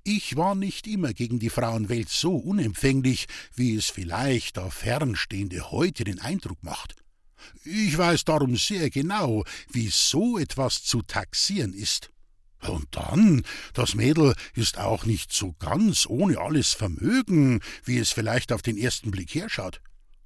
Ich 0.03 0.35
war 0.35 0.55
nicht 0.55 0.87
immer 0.87 1.13
gegen 1.13 1.39
die 1.39 1.51
Frauenwelt 1.51 2.09
so 2.09 2.35
unempfänglich, 2.35 3.27
wie 3.55 3.75
es 3.75 3.85
vielleicht 3.85 4.57
auf 4.57 4.73
Fernstehende 4.73 5.71
heute 5.71 6.03
den 6.03 6.19
Eindruck 6.19 6.63
macht. 6.63 6.95
Ich 7.63 7.97
weiß 7.97 8.25
darum 8.25 8.57
sehr 8.57 8.89
genau, 8.89 9.43
wie 9.71 9.89
so 9.89 10.37
etwas 10.37 10.83
zu 10.83 11.01
taxieren 11.03 11.73
ist. 11.73 12.11
Und 12.67 12.87
dann, 12.91 13.43
das 13.73 13.95
Mädel 13.95 14.35
ist 14.53 14.77
auch 14.77 15.05
nicht 15.05 15.31
so 15.31 15.53
ganz 15.59 16.05
ohne 16.05 16.39
alles 16.39 16.73
Vermögen, 16.73 17.61
wie 17.85 17.97
es 17.97 18.11
vielleicht 18.11 18.51
auf 18.51 18.61
den 18.61 18.77
ersten 18.77 19.11
Blick 19.11 19.33
herschaut. 19.33 19.81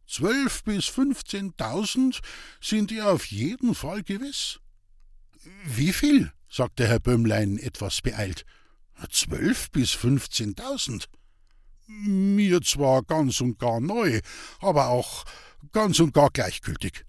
Zwölf 0.08 0.64
bis 0.64 0.86
fünfzehntausend 0.86 2.22
sind 2.60 2.92
ihr 2.92 3.08
auf 3.08 3.26
jeden 3.28 3.76
Fall 3.76 4.04
gewiss. 4.04 4.60
Wie 5.66 5.94
viel? 5.94 6.32
sagte 6.50 6.88
Herr 6.88 7.00
Bömmlein 7.00 7.58
etwas 7.58 8.02
beeilt. 8.02 8.46
Zwölf 9.12 9.72
bis 9.72 9.92
fünfzehntausend. 9.92 11.10
Mir 11.88 12.62
zwar 12.62 13.04
ganz 13.04 13.42
und 13.42 13.60
gar 13.60 13.80
neu, 13.80 14.22
aber 14.60 14.88
auch 14.88 15.26
ganz 15.72 16.00
und 16.00 16.14
gar 16.14 16.30
gleichgültig. 16.30 17.06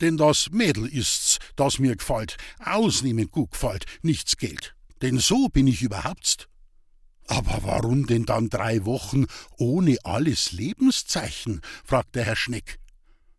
Denn 0.00 0.16
das 0.16 0.50
Mädel 0.50 0.86
ist's, 0.86 1.38
das 1.56 1.78
mir 1.78 1.96
gefällt, 1.96 2.36
ausnehmend 2.64 3.30
gut 3.30 3.52
gefällt, 3.52 3.84
nichts 4.02 4.36
Geld. 4.36 4.74
Denn 5.02 5.18
so 5.18 5.48
bin 5.48 5.66
ich 5.66 5.82
überhaupt. 5.82 6.48
Aber 7.26 7.60
warum 7.62 8.06
denn 8.06 8.24
dann 8.24 8.48
drei 8.48 8.84
Wochen 8.84 9.26
ohne 9.56 9.98
alles 10.04 10.52
Lebenszeichen? 10.52 11.60
fragte 11.84 12.24
Herr 12.24 12.36
Schneck. 12.36 12.80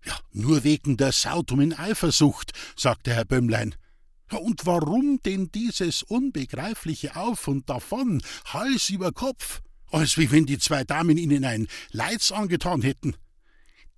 Ja, 0.06 0.18
nur 0.32 0.64
wegen 0.64 0.98
der 0.98 1.12
sautumen 1.12 1.74
Eifersucht, 1.74 2.54
sagte 2.76 3.14
Herr 3.14 3.26
Bömmlein. 3.26 3.76
Und 4.32 4.66
warum 4.66 5.20
denn 5.26 5.52
dieses 5.52 6.04
unbegreifliche 6.04 7.18
Auf 7.18 7.48
und 7.48 7.70
davon, 7.70 8.24
Hals 8.46 8.90
über 8.90 9.12
Kopf, 9.12 9.62
als 9.92 10.18
wie 10.18 10.32
wenn 10.32 10.46
die 10.46 10.58
zwei 10.58 10.86
Damen 10.86 11.18
ihnen 11.18 11.44
ein 11.44 11.68
Leids 11.92 12.32
angetan 12.32 12.82
hätten? 12.82 13.16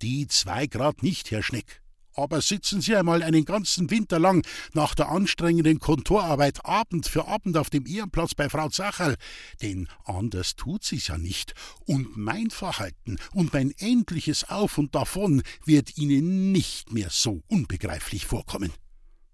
Die 0.02 0.26
zwei 0.26 0.66
grad 0.66 1.04
nicht, 1.04 1.30
Herr 1.30 1.42
Schneck. 1.42 1.83
Aber 2.14 2.40
sitzen 2.40 2.80
Sie 2.80 2.94
einmal 2.94 3.22
einen 3.22 3.44
ganzen 3.44 3.90
Winter 3.90 4.18
lang 4.18 4.46
nach 4.72 4.94
der 4.94 5.08
anstrengenden 5.08 5.80
Kontorarbeit 5.80 6.64
Abend 6.64 7.08
für 7.08 7.26
Abend 7.26 7.56
auf 7.56 7.70
dem 7.70 7.86
Ehrenplatz 7.86 8.34
bei 8.34 8.48
Frau 8.48 8.68
Zacherl, 8.68 9.16
denn 9.62 9.88
anders 10.04 10.54
tut 10.54 10.84
sie's 10.84 11.08
ja 11.08 11.18
nicht. 11.18 11.54
Und 11.86 12.16
mein 12.16 12.50
Verhalten 12.50 13.18
und 13.32 13.52
mein 13.52 13.72
endliches 13.78 14.44
Auf 14.44 14.78
und 14.78 14.94
Davon 14.94 15.42
wird 15.64 15.98
Ihnen 15.98 16.52
nicht 16.52 16.92
mehr 16.92 17.08
so 17.10 17.42
unbegreiflich 17.48 18.26
vorkommen. 18.26 18.72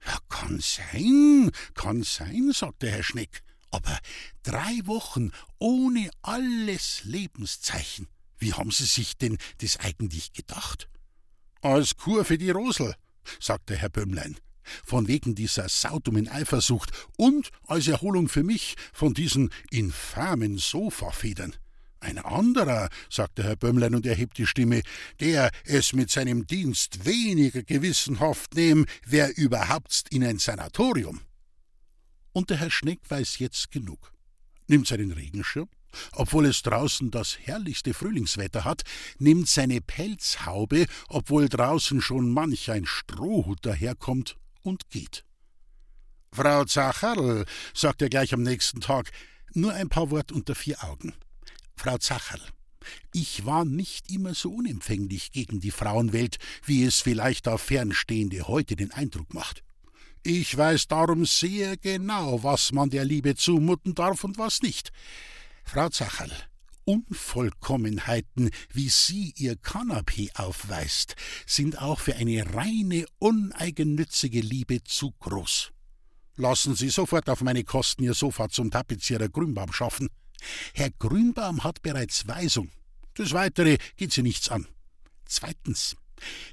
Ja, 0.07 0.19
kann 0.31 0.61
sein, 0.61 1.51
kann 1.75 2.03
sein, 2.03 2.53
sagte 2.55 2.91
Herr 2.91 3.03
Schneck. 3.03 3.43
Aber 3.71 3.99
drei 4.43 4.81
Wochen 4.85 5.31
ohne 5.59 6.11
alles 6.23 7.03
Lebenszeichen. 7.05 8.09
Wie 8.39 8.55
haben 8.55 8.71
Sie 8.71 8.87
sich 8.87 9.19
denn 9.19 9.37
das 9.59 9.79
eigentlich 9.79 10.33
gedacht? 10.33 10.89
Als 11.63 11.97
Kur 11.97 12.25
für 12.25 12.39
die 12.39 12.51
Rosel, 12.51 12.95
sagte 13.39 13.77
Herr 13.77 13.91
Bömmlein, 13.91 14.39
von 14.85 15.09
wegen 15.09 15.35
dieser 15.35 15.69
saudumen 15.69 16.27
Eifersucht 16.27 16.91
und 17.19 17.51
als 17.67 17.87
Erholung 17.87 18.29
für 18.29 18.43
mich 18.43 18.77
von 18.95 19.13
diesen 19.13 19.51
infamen 19.71 20.57
Sofafedern. 20.57 21.55
Ein 22.01 22.19
anderer, 22.19 22.89
sagte 23.11 23.43
Herr 23.43 23.57
Bömmlein 23.57 23.95
und 23.95 24.07
erhebt 24.07 24.39
die 24.39 24.47
Stimme, 24.47 24.81
der 25.21 25.51
es 25.65 25.93
mit 25.93 26.11
seinem 26.11 26.47
Dienst 26.47 27.05
weniger 27.05 27.63
gewissenhaft 27.63 28.55
nehm, 28.55 28.87
wär 29.05 29.37
überhaupt 29.37 30.05
in 30.11 30.25
ein 30.25 30.39
Sanatorium. 30.39 31.21
Und 32.33 32.49
der 32.49 32.57
Herr 32.57 32.71
Schneck 32.71 33.01
weiß 33.07 33.39
jetzt 33.39 33.71
genug. 33.71 34.15
Nimmt 34.67 34.87
seinen 34.87 35.11
Regenschirm, 35.11 35.69
obwohl 36.13 36.47
es 36.47 36.63
draußen 36.63 37.11
das 37.11 37.39
herrlichste 37.39 37.95
Frühlingswetter 37.95 38.65
hat, 38.65 38.83
nimmt 39.19 39.49
seine 39.49 39.81
Pelzhaube, 39.81 40.87
obwohl 41.09 41.49
draußen 41.49 42.01
schon 42.01 42.31
manch 42.31 42.71
ein 42.71 42.87
Strohhut 42.87 43.65
daherkommt, 43.65 44.37
und 44.63 44.91
geht. 44.91 45.25
Frau 46.33 46.65
Zacherl, 46.65 47.45
sagt 47.75 48.03
er 48.03 48.09
gleich 48.09 48.33
am 48.35 48.43
nächsten 48.43 48.81
Tag, 48.81 49.11
nur 49.53 49.73
ein 49.73 49.89
paar 49.89 50.11
Wort 50.11 50.33
unter 50.33 50.55
vier 50.55 50.85
Augen. 50.85 51.15
Frau 51.77 51.99
Zacherl, 51.99 52.43
ich 53.13 53.45
war 53.45 53.65
nicht 53.65 54.11
immer 54.11 54.35
so 54.35 54.51
unempfänglich 54.51 55.33
gegen 55.33 55.61
die 55.61 55.71
Frauenwelt, 55.71 56.39
wie 56.65 56.85
es 56.85 57.01
vielleicht 57.01 57.49
auf 57.49 57.63
Fernstehende 57.63 58.47
heute 58.47 58.77
den 58.77 58.93
Eindruck 58.93 59.35
macht. 59.35 59.65
Ich 60.23 60.57
weiß 60.57 60.87
darum 60.89 61.25
sehr 61.25 61.77
genau, 61.77 62.43
was 62.43 62.73
man 62.73 62.91
der 62.91 63.05
Liebe 63.05 63.35
zumuten 63.35 63.95
darf 63.95 64.23
und 64.23 64.39
was 64.39 64.61
nicht. 64.61 64.93
Frau 65.65 65.89
Zacherl, 65.89 66.33
Unvollkommenheiten, 66.85 68.51
wie 68.73 68.89
sie 68.89 69.33
ihr 69.37 69.57
Kanapee 69.57 70.31
aufweist, 70.35 71.15
sind 71.47 71.81
auch 71.81 72.01
für 72.01 72.17
eine 72.17 72.55
reine, 72.55 73.07
uneigennützige 73.19 74.41
Liebe 74.41 74.83
zu 74.83 75.13
groß. 75.21 75.73
Lassen 76.37 76.75
Sie 76.75 76.89
sofort 76.89 77.29
auf 77.29 77.43
meine 77.43 77.65
Kosten 77.65 78.03
Ihr 78.03 78.15
Sofa 78.15 78.49
zum 78.49 78.71
Tapezierer 78.71 79.29
Grünbaum 79.29 79.73
schaffen. 79.73 80.09
Herr 80.75 80.91
Grünbaum 80.91 81.65
hat 81.65 81.83
bereits 81.83 82.27
Weisung. 82.27 82.71
Das 83.15 83.33
Weitere 83.33 83.77
geht 83.97 84.13
Sie 84.13 84.23
nichts 84.23 84.49
an. 84.49 84.67
Zweitens, 85.27 85.97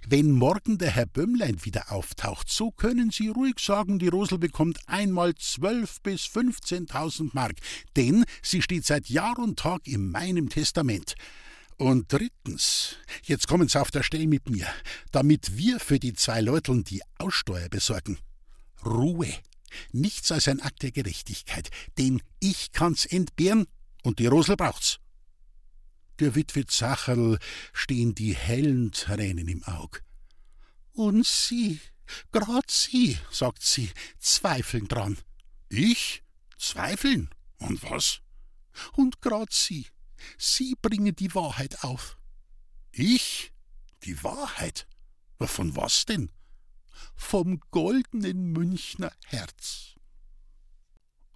wenn 0.08 0.32
morgen 0.32 0.78
der 0.78 0.92
Herr 0.92 1.06
Bömmlein 1.06 1.64
wieder 1.66 1.92
auftaucht, 1.92 2.50
so 2.50 2.72
können 2.72 3.12
Sie 3.12 3.30
ruhig 3.30 3.60
sagen, 3.60 4.00
die 4.00 4.08
Rosel 4.08 4.38
bekommt 4.38 4.80
einmal 4.88 5.36
zwölf 5.36 6.02
bis 6.02 6.26
fünfzehntausend 6.26 7.34
Mark, 7.34 7.56
denn 7.96 8.26
sie 8.42 8.62
steht 8.62 8.86
seit 8.86 9.10
Jahr 9.10 9.38
und 9.40 9.60
Tag 9.60 9.88
in 9.88 10.10
meinem 10.10 10.50
Testament. 10.50 11.16
Und 11.78 12.12
drittens, 12.12 12.96
jetzt 13.24 13.48
kommen 13.48 13.68
Sie 13.68 13.80
auf 13.80 13.92
der 13.92 14.04
Stelle 14.04 14.28
mit 14.28 14.50
mir, 14.50 14.68
damit 15.12 15.58
wir 15.58 15.80
für 15.80 16.00
die 16.00 16.14
zwei 16.14 16.42
Leuteln 16.42 16.84
die 16.84 17.02
Aussteuer 17.20 17.70
besorgen. 17.70 18.18
Ruhe. 18.84 19.32
Nichts 19.92 20.32
als 20.32 20.48
ein 20.48 20.62
Akt 20.62 20.82
der 20.82 20.92
Gerechtigkeit, 20.92 21.70
denn 21.98 22.22
ich 22.40 22.72
kann's 22.72 23.06
entbehren 23.06 23.68
und 24.04 24.20
die 24.20 24.28
Rosel 24.28 24.56
braucht's. 24.56 25.00
Der 26.20 26.36
Witwe 26.36 26.66
Zacherl 26.66 27.38
stehen 27.74 28.16
die 28.16 28.36
hellen 28.36 28.92
Tränen 28.92 29.48
im 29.48 29.64
Aug. 29.64 30.02
Und 30.94 31.26
Sie, 31.26 31.80
grad 32.32 32.72
Sie, 32.72 33.18
sagt 33.32 33.62
sie, 33.62 33.92
zweifeln 34.20 34.88
dran. 34.88 35.18
Ich? 35.70 36.24
Zweifeln? 36.58 37.30
Und 37.60 37.84
was? 37.84 38.22
Und 38.94 39.22
grad 39.22 39.54
Sie, 39.54 39.86
Sie 40.38 40.76
bringen 40.82 41.16
die 41.16 41.36
Wahrheit 41.36 41.84
auf. 41.84 42.18
Ich? 42.92 43.54
Die 44.04 44.24
Wahrheit? 44.24 44.88
Von 45.40 45.76
was 45.76 46.06
denn? 46.06 46.32
Vom 47.16 47.60
goldenen 47.70 48.54
Münchner 48.54 49.12
Herz. 49.26 49.96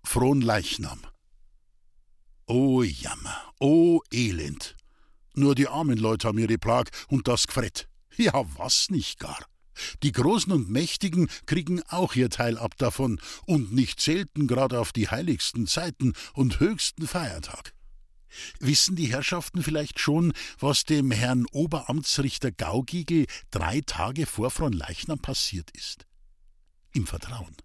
Fronleichnam. 0.03 1.05
O 2.53 2.83
Jammer, 2.83 3.53
o 3.61 4.01
Elend. 4.11 4.75
Nur 5.35 5.55
die 5.55 5.69
armen 5.69 5.97
Leute 5.97 6.27
haben 6.27 6.37
ihre 6.37 6.57
Plag 6.57 6.89
und 7.07 7.29
das 7.29 7.47
Gfrett. 7.47 7.87
Ja, 8.17 8.43
was 8.57 8.89
nicht 8.89 9.19
gar. 9.19 9.39
Die 10.03 10.11
Großen 10.11 10.51
und 10.51 10.69
Mächtigen 10.69 11.29
kriegen 11.45 11.81
auch 11.83 12.13
ihr 12.13 12.29
Teil 12.29 12.57
ab 12.57 12.75
davon 12.77 13.21
und 13.45 13.71
nicht 13.71 14.01
selten 14.01 14.47
gerade 14.47 14.81
auf 14.81 14.91
die 14.91 15.07
heiligsten 15.07 15.65
Zeiten 15.65 16.11
und 16.33 16.59
höchsten 16.59 17.07
Feiertag. 17.07 17.73
Wissen 18.59 18.97
die 18.97 19.07
Herrschaften 19.07 19.63
vielleicht 19.63 20.01
schon, 20.01 20.33
was 20.59 20.83
dem 20.83 21.09
Herrn 21.11 21.45
Oberamtsrichter 21.53 22.51
Gaugiegel 22.51 23.27
drei 23.51 23.79
Tage 23.79 24.25
vor 24.25 24.51
Fronleichnam 24.51 25.19
passiert 25.19 25.71
ist? 25.71 26.05
Im 26.91 27.07
Vertrauen. 27.07 27.55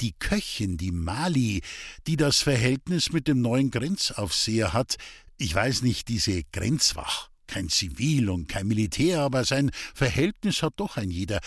Die 0.00 0.12
Köchin, 0.12 0.76
die 0.76 0.92
Mali, 0.92 1.62
die 2.06 2.16
das 2.16 2.38
Verhältnis 2.38 3.12
mit 3.12 3.28
dem 3.28 3.40
neuen 3.40 3.70
Grenzaufseher 3.70 4.72
hat, 4.72 4.96
ich 5.36 5.54
weiß 5.54 5.82
nicht, 5.82 6.08
diese 6.08 6.42
Grenzwach, 6.52 7.28
kein 7.46 7.68
Zivil 7.68 8.30
und 8.30 8.48
kein 8.48 8.66
Militär, 8.66 9.20
aber 9.20 9.44
sein 9.44 9.70
Verhältnis 9.94 10.62
hat 10.62 10.74
doch 10.76 10.96
ein 10.96 11.10
jeder. 11.10 11.40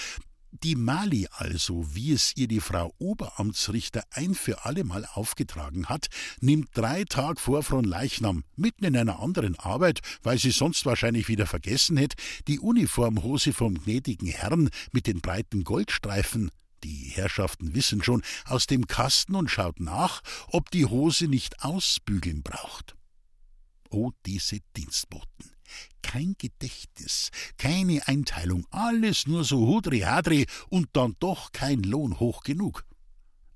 Die 0.64 0.76
Mali 0.76 1.28
also, 1.32 1.96
wie 1.96 2.12
es 2.12 2.34
ihr 2.36 2.48
die 2.48 2.60
Frau 2.60 2.94
Oberamtsrichter 3.00 4.04
ein 4.12 4.36
für 4.36 4.66
allemal 4.66 5.06
aufgetragen 5.14 5.88
hat, 5.88 6.08
nimmt 6.42 6.70
drei 6.74 7.06
Tage 7.06 7.40
vor 7.40 7.64
Leichnam, 7.84 8.44
mitten 8.56 8.86
in 8.86 8.96
einer 8.96 9.20
anderen 9.20 9.58
Arbeit, 9.58 10.02
weil 10.22 10.38
sie 10.38 10.52
sonst 10.52 10.86
wahrscheinlich 10.86 11.28
wieder 11.28 11.48
vergessen 11.48 11.98
hätte, 11.98 12.18
die 12.48 12.60
Uniformhose 12.60 13.52
vom 13.52 13.84
gnädigen 13.84 14.28
Herrn 14.28 14.70
mit 14.92 15.08
den 15.08 15.22
breiten 15.22 15.64
Goldstreifen, 15.64 16.52
die 16.84 17.12
Herrschaften 17.14 17.74
wissen 17.74 18.04
schon, 18.04 18.22
aus 18.46 18.68
dem 18.68 18.88
Kasten 18.88 19.36
und 19.36 19.50
schaut 19.50 19.80
nach, 19.80 20.22
ob 20.48 20.70
die 20.72 20.86
Hose 20.86 21.28
nicht 21.28 21.64
ausbügeln 21.64 22.44
braucht. 22.44 22.96
Oh, 23.90 24.12
diese 24.26 24.60
Dienstboten 24.76 25.54
kein 26.04 26.36
Gedächtnis, 26.38 27.32
keine 27.58 28.08
Einteilung, 28.08 28.68
alles 28.70 29.26
nur 29.26 29.44
so 29.44 29.66
Hudri-Hadri 29.68 30.46
und 30.70 30.90
dann 30.94 31.16
doch 31.20 31.52
kein 31.52 31.82
Lohn 31.82 32.20
hoch 32.20 32.44
genug. 32.44 32.86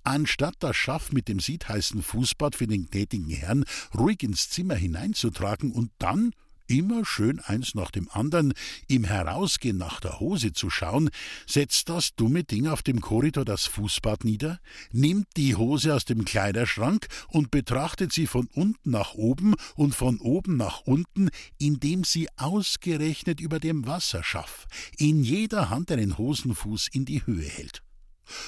Anstatt 0.04 0.56
das 0.60 0.76
Schaff 0.76 1.12
mit 1.12 1.28
dem 1.28 1.40
siedheißen 1.40 2.02
Fußbad 2.02 2.56
für 2.56 2.66
den 2.66 2.90
gnädigen 2.90 3.30
Herrn 3.30 3.66
ruhig 3.94 4.24
ins 4.24 4.50
Zimmer 4.50 4.76
hineinzutragen 4.76 5.72
und 5.72 5.92
dann 6.00 6.32
immer 6.68 7.06
schön 7.06 7.40
eins 7.40 7.76
nach 7.76 7.92
dem 7.92 8.10
anderen 8.12 8.54
im 8.88 9.04
Herausgehen 9.04 9.78
nach 9.78 10.00
der 10.00 10.20
Hose 10.20 10.54
zu 10.54 10.70
schauen, 10.70 11.10
setzt 11.46 11.90
das 11.90 12.16
dumme 12.16 12.44
Ding 12.44 12.68
auf 12.68 12.84
dem 12.84 13.02
Korridor 13.02 13.46
das 13.46 13.66
Fußbad 13.66 14.24
nieder, 14.24 14.60
nimmt 14.92 15.28
die 15.38 15.56
Hose 15.56 15.94
aus 15.96 16.06
dem 16.06 16.26
Kleiderschrank 16.26 17.08
und 17.30 17.52
betrachtet 17.52 18.14
sie 18.14 18.28
von 18.28 18.48
unten 18.54 18.92
nach 18.92 19.14
oben 19.14 19.56
und 19.76 19.96
von 19.96 20.20
oben 20.20 20.58
nach 20.58 20.82
unten, 20.82 21.30
indem 21.58 22.04
sie 22.04 22.28
ausgerechnet 22.38 23.40
über 23.40 23.60
dem 23.60 23.86
Wasserschaff 23.86 24.68
in 24.98 25.24
jeder 25.24 25.70
Hand 25.70 25.92
einen 25.92 26.18
Hosenfuß 26.18 26.88
in 26.92 27.06
die 27.06 27.26
Höhe 27.26 27.48
hält. 27.48 27.82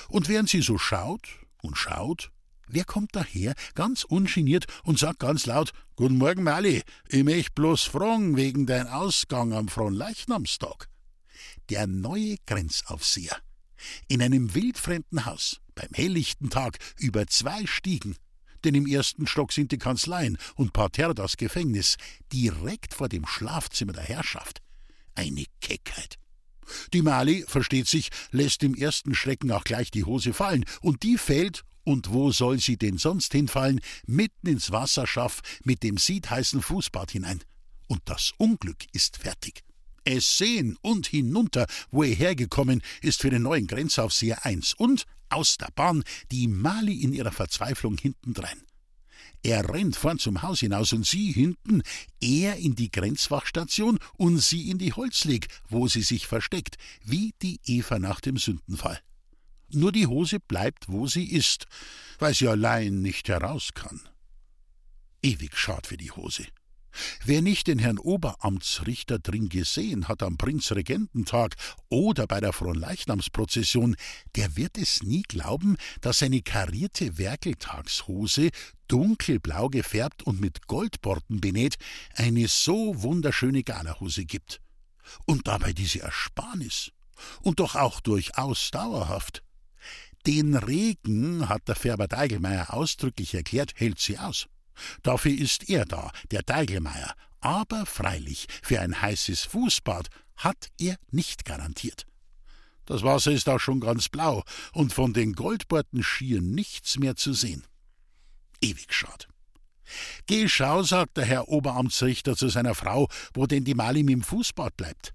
Und 0.09 0.27
während 0.27 0.49
sie 0.49 0.61
so 0.61 0.77
schaut 0.77 1.27
und 1.61 1.77
schaut, 1.77 2.31
Wer 2.71 2.85
kommt 2.85 3.15
daher, 3.15 3.55
ganz 3.73 4.03
ungeniert, 4.03 4.65
und 4.83 4.99
sagt 4.99 5.19
ganz 5.19 5.47
laut: 5.47 5.71
Guten 5.95 6.17
Morgen, 6.17 6.43
Mali, 6.43 6.83
ich 7.07 7.23
möcht 7.23 7.55
bloß 7.55 7.83
fragen 7.83 8.37
wegen 8.37 8.67
dein 8.67 8.87
Ausgang 8.87 9.53
am 9.53 9.67
Fronleichnamstag. 9.67 10.87
Der 11.69 11.87
neue 11.87 12.35
Grenzaufseher. 12.45 13.35
In 14.07 14.21
einem 14.21 14.53
wildfremden 14.53 15.25
Haus, 15.25 15.61
beim 15.73 15.89
helllichten 15.93 16.51
Tag, 16.51 16.77
über 16.99 17.25
zwei 17.25 17.65
Stiegen. 17.65 18.15
Denn 18.63 18.75
im 18.75 18.85
ersten 18.85 19.25
Stock 19.25 19.51
sind 19.51 19.71
die 19.71 19.77
Kanzleien 19.77 20.37
und 20.55 20.73
parterre 20.73 21.15
das 21.15 21.37
Gefängnis, 21.37 21.95
direkt 22.31 22.93
vor 22.93 23.09
dem 23.09 23.25
Schlafzimmer 23.25 23.93
der 23.93 24.03
Herrschaft. 24.03 24.61
Eine 25.15 25.45
Keckheit. 25.61 26.17
Die 26.93 27.01
Mali, 27.01 27.45
versteht 27.47 27.87
sich, 27.87 28.09
lässt 28.29 28.61
im 28.61 28.75
ersten 28.75 29.15
Schrecken 29.15 29.51
auch 29.51 29.63
gleich 29.63 29.89
die 29.89 30.03
Hose 30.03 30.33
fallen, 30.33 30.65
und 30.81 31.01
die 31.01 31.17
fällt 31.17 31.63
und 31.89 32.13
wo 32.13 32.31
soll 32.31 32.59
sie 32.59 32.77
denn 32.77 32.99
sonst 32.99 33.31
hinfallen? 33.31 33.81
Mitten 34.05 34.47
ins 34.47 34.71
Wasserschaff 34.71 35.41
mit 35.63 35.81
dem 35.81 35.97
siedheißen 35.97 36.61
Fußbad 36.61 37.09
hinein. 37.09 37.43
Und 37.87 38.01
das 38.05 38.31
Unglück 38.37 38.85
ist 38.93 39.17
fertig. 39.17 39.63
Es 40.03 40.37
sehen 40.37 40.77
und 40.81 41.07
hinunter, 41.07 41.65
wo 41.89 42.03
er 42.03 42.13
hergekommen, 42.13 42.83
ist 43.01 43.21
für 43.21 43.31
den 43.31 43.41
neuen 43.41 43.65
Grenzaufseher 43.65 44.45
eins. 44.45 44.75
Und 44.75 45.05
aus 45.29 45.57
der 45.57 45.71
Bahn 45.73 46.03
die 46.31 46.47
Mali 46.47 47.01
in 47.01 47.11
ihrer 47.11 47.31
Verzweiflung 47.31 47.97
hintendrein. 47.97 48.61
Er 49.41 49.67
rennt 49.67 49.95
vorn 49.95 50.19
zum 50.19 50.43
Haus 50.43 50.59
hinaus 50.59 50.93
und 50.93 51.07
sie 51.07 51.31
hinten, 51.31 51.81
er 52.21 52.57
in 52.57 52.75
die 52.75 52.91
Grenzwachstation 52.91 53.97
und 54.15 54.37
sie 54.37 54.69
in 54.69 54.77
die 54.77 54.93
Holzleg, 54.93 55.47
wo 55.69 55.87
sie 55.87 56.03
sich 56.03 56.27
versteckt, 56.27 56.77
wie 57.03 57.33
die 57.41 57.59
Eva 57.65 57.97
nach 57.97 58.21
dem 58.21 58.37
Sündenfall. 58.37 58.99
Nur 59.71 59.91
die 59.91 60.07
Hose 60.07 60.39
bleibt, 60.39 60.85
wo 60.87 61.07
sie 61.07 61.25
ist, 61.25 61.65
weil 62.17 62.33
sie 62.33 62.47
allein 62.47 63.01
nicht 63.01 63.27
heraus 63.29 63.69
kann. 63.73 64.01
Ewig 65.21 65.57
schad 65.57 65.87
für 65.87 65.97
die 65.97 66.11
Hose. 66.11 66.45
Wer 67.23 67.41
nicht 67.41 67.67
den 67.67 67.79
Herrn 67.79 67.99
Oberamtsrichter 67.99 69.19
drin 69.19 69.49
gesehen 69.49 70.07
hat 70.07 70.23
am 70.23 70.37
Prinzregententag 70.37 71.55
oder 71.89 72.25
bei 72.27 72.39
der 72.39 72.53
Fronleichnamsprozession, 72.53 73.95
der 74.35 74.55
wird 74.55 74.77
es 74.77 75.03
nie 75.03 75.23
glauben, 75.23 75.77
dass 76.01 76.23
eine 76.23 76.41
karierte 76.41 77.17
Werkeltagshose, 77.17 78.49
dunkelblau 78.87 79.69
gefärbt 79.69 80.23
und 80.23 80.41
mit 80.41 80.67
Goldborten 80.67 81.39
benäht, 81.39 81.77
eine 82.15 82.47
so 82.47 83.01
wunderschöne 83.01 83.63
Galahose 83.63 84.25
gibt. 84.25 84.61
Und 85.25 85.47
dabei 85.47 85.73
diese 85.73 86.01
Ersparnis. 86.01 86.91
Und 87.41 87.59
doch 87.59 87.75
auch 87.75 87.99
durchaus 87.99 88.71
dauerhaft. 88.71 89.43
Den 90.29 90.53
Regen, 90.55 91.49
hat 91.49 91.67
der 91.67 91.73
Färber 91.73 92.07
Deigelmeier 92.07 92.71
ausdrücklich 92.71 93.33
erklärt, 93.33 93.73
hält 93.75 93.97
sie 93.97 94.19
aus. 94.19 94.45
Dafür 95.01 95.35
ist 95.35 95.67
er 95.71 95.85
da, 95.85 96.11
der 96.29 96.43
Deigelmeier. 96.43 97.15
Aber 97.41 97.87
freilich, 97.87 98.45
für 98.61 98.79
ein 98.79 99.01
heißes 99.01 99.45
Fußbad 99.45 100.07
hat 100.35 100.67
er 100.77 100.97
nicht 101.09 101.45
garantiert. 101.45 102.05
Das 102.85 103.01
Wasser 103.01 103.31
ist 103.31 103.49
auch 103.49 103.57
schon 103.57 103.79
ganz 103.79 104.07
blau 104.07 104.43
und 104.71 104.93
von 104.93 105.13
den 105.13 105.33
Goldborten 105.33 106.03
schier 106.03 106.41
nichts 106.41 106.99
mehr 106.99 107.15
zu 107.15 107.33
sehen. 107.33 107.63
Ewig 108.61 108.93
schad. 108.93 109.27
Geh 110.27 110.47
schau, 110.47 110.83
sagt 110.83 111.17
der 111.17 111.25
Herr 111.25 111.47
Oberamtsrichter 111.47 112.35
zu 112.35 112.49
seiner 112.49 112.75
Frau, 112.75 113.07
wo 113.33 113.47
denn 113.47 113.63
die 113.63 113.73
Malim 113.73 114.09
im 114.09 114.21
Fußbad 114.21 114.77
bleibt. 114.77 115.11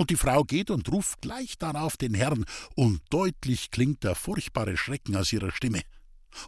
Und 0.00 0.08
die 0.08 0.16
Frau 0.16 0.44
geht 0.44 0.70
und 0.70 0.90
ruft 0.90 1.20
gleich 1.20 1.58
darauf 1.58 1.98
den 1.98 2.14
Herrn, 2.14 2.46
und 2.74 3.02
deutlich 3.10 3.70
klingt 3.70 4.02
der 4.02 4.14
furchtbare 4.14 4.78
Schrecken 4.78 5.14
aus 5.14 5.30
ihrer 5.30 5.52
Stimme. 5.52 5.82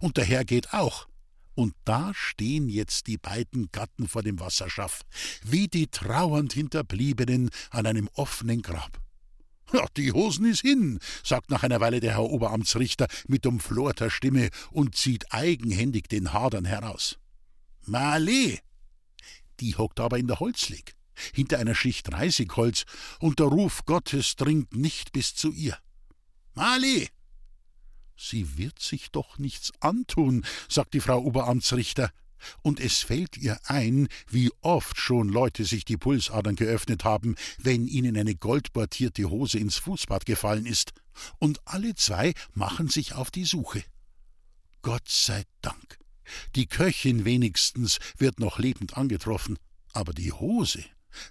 Und 0.00 0.16
der 0.16 0.24
Herr 0.24 0.46
geht 0.46 0.72
auch. 0.72 1.06
Und 1.54 1.74
da 1.84 2.12
stehen 2.14 2.70
jetzt 2.70 3.08
die 3.08 3.18
beiden 3.18 3.70
Gatten 3.70 4.08
vor 4.08 4.22
dem 4.22 4.40
Wasserschaff, 4.40 5.02
wie 5.44 5.68
die 5.68 5.88
trauernd 5.88 6.54
Hinterbliebenen 6.54 7.50
an 7.68 7.84
einem 7.84 8.08
offenen 8.14 8.62
Grab. 8.62 9.02
Ja, 9.74 9.84
die 9.98 10.12
Hosen 10.12 10.46
ist 10.46 10.62
hin, 10.62 10.98
sagt 11.22 11.50
nach 11.50 11.62
einer 11.62 11.80
Weile 11.80 12.00
der 12.00 12.12
Herr 12.12 12.30
Oberamtsrichter 12.30 13.06
mit 13.28 13.44
umflorter 13.44 14.08
Stimme 14.08 14.48
und 14.70 14.96
zieht 14.96 15.30
eigenhändig 15.30 16.08
den 16.08 16.32
Hadern 16.32 16.64
heraus. 16.64 17.18
Male! 17.84 18.60
Die 19.60 19.76
hockt 19.76 20.00
aber 20.00 20.16
in 20.16 20.26
der 20.26 20.40
Holzleg 20.40 20.94
hinter 21.32 21.58
einer 21.58 21.74
Schicht 21.74 22.12
Reisigholz, 22.12 22.84
und 23.20 23.38
der 23.38 23.46
Ruf 23.46 23.84
Gottes 23.84 24.36
dringt 24.36 24.74
nicht 24.74 25.12
bis 25.12 25.34
zu 25.34 25.52
ihr. 25.52 25.78
Mali! 26.54 27.08
Sie 28.16 28.56
wird 28.56 28.78
sich 28.78 29.10
doch 29.10 29.38
nichts 29.38 29.72
antun, 29.80 30.44
sagt 30.68 30.94
die 30.94 31.00
Frau 31.00 31.18
Oberamtsrichter, 31.18 32.10
und 32.62 32.80
es 32.80 32.98
fällt 32.98 33.36
ihr 33.36 33.58
ein, 33.64 34.08
wie 34.28 34.50
oft 34.60 34.98
schon 34.98 35.28
Leute 35.28 35.64
sich 35.64 35.84
die 35.84 35.96
Pulsadern 35.96 36.56
geöffnet 36.56 37.04
haben, 37.04 37.36
wenn 37.58 37.86
ihnen 37.86 38.16
eine 38.16 38.34
goldbortierte 38.34 39.30
Hose 39.30 39.58
ins 39.58 39.76
Fußbad 39.78 40.26
gefallen 40.26 40.66
ist, 40.66 40.92
und 41.38 41.60
alle 41.66 41.94
zwei 41.94 42.34
machen 42.54 42.88
sich 42.88 43.14
auf 43.14 43.30
die 43.30 43.44
Suche. 43.44 43.82
Gott 44.82 45.08
sei 45.08 45.44
Dank. 45.60 45.98
Die 46.54 46.66
Köchin 46.66 47.24
wenigstens 47.24 47.98
wird 48.16 48.40
noch 48.40 48.58
lebend 48.58 48.96
angetroffen, 48.96 49.58
aber 49.92 50.12
die 50.12 50.32
Hose, 50.32 50.84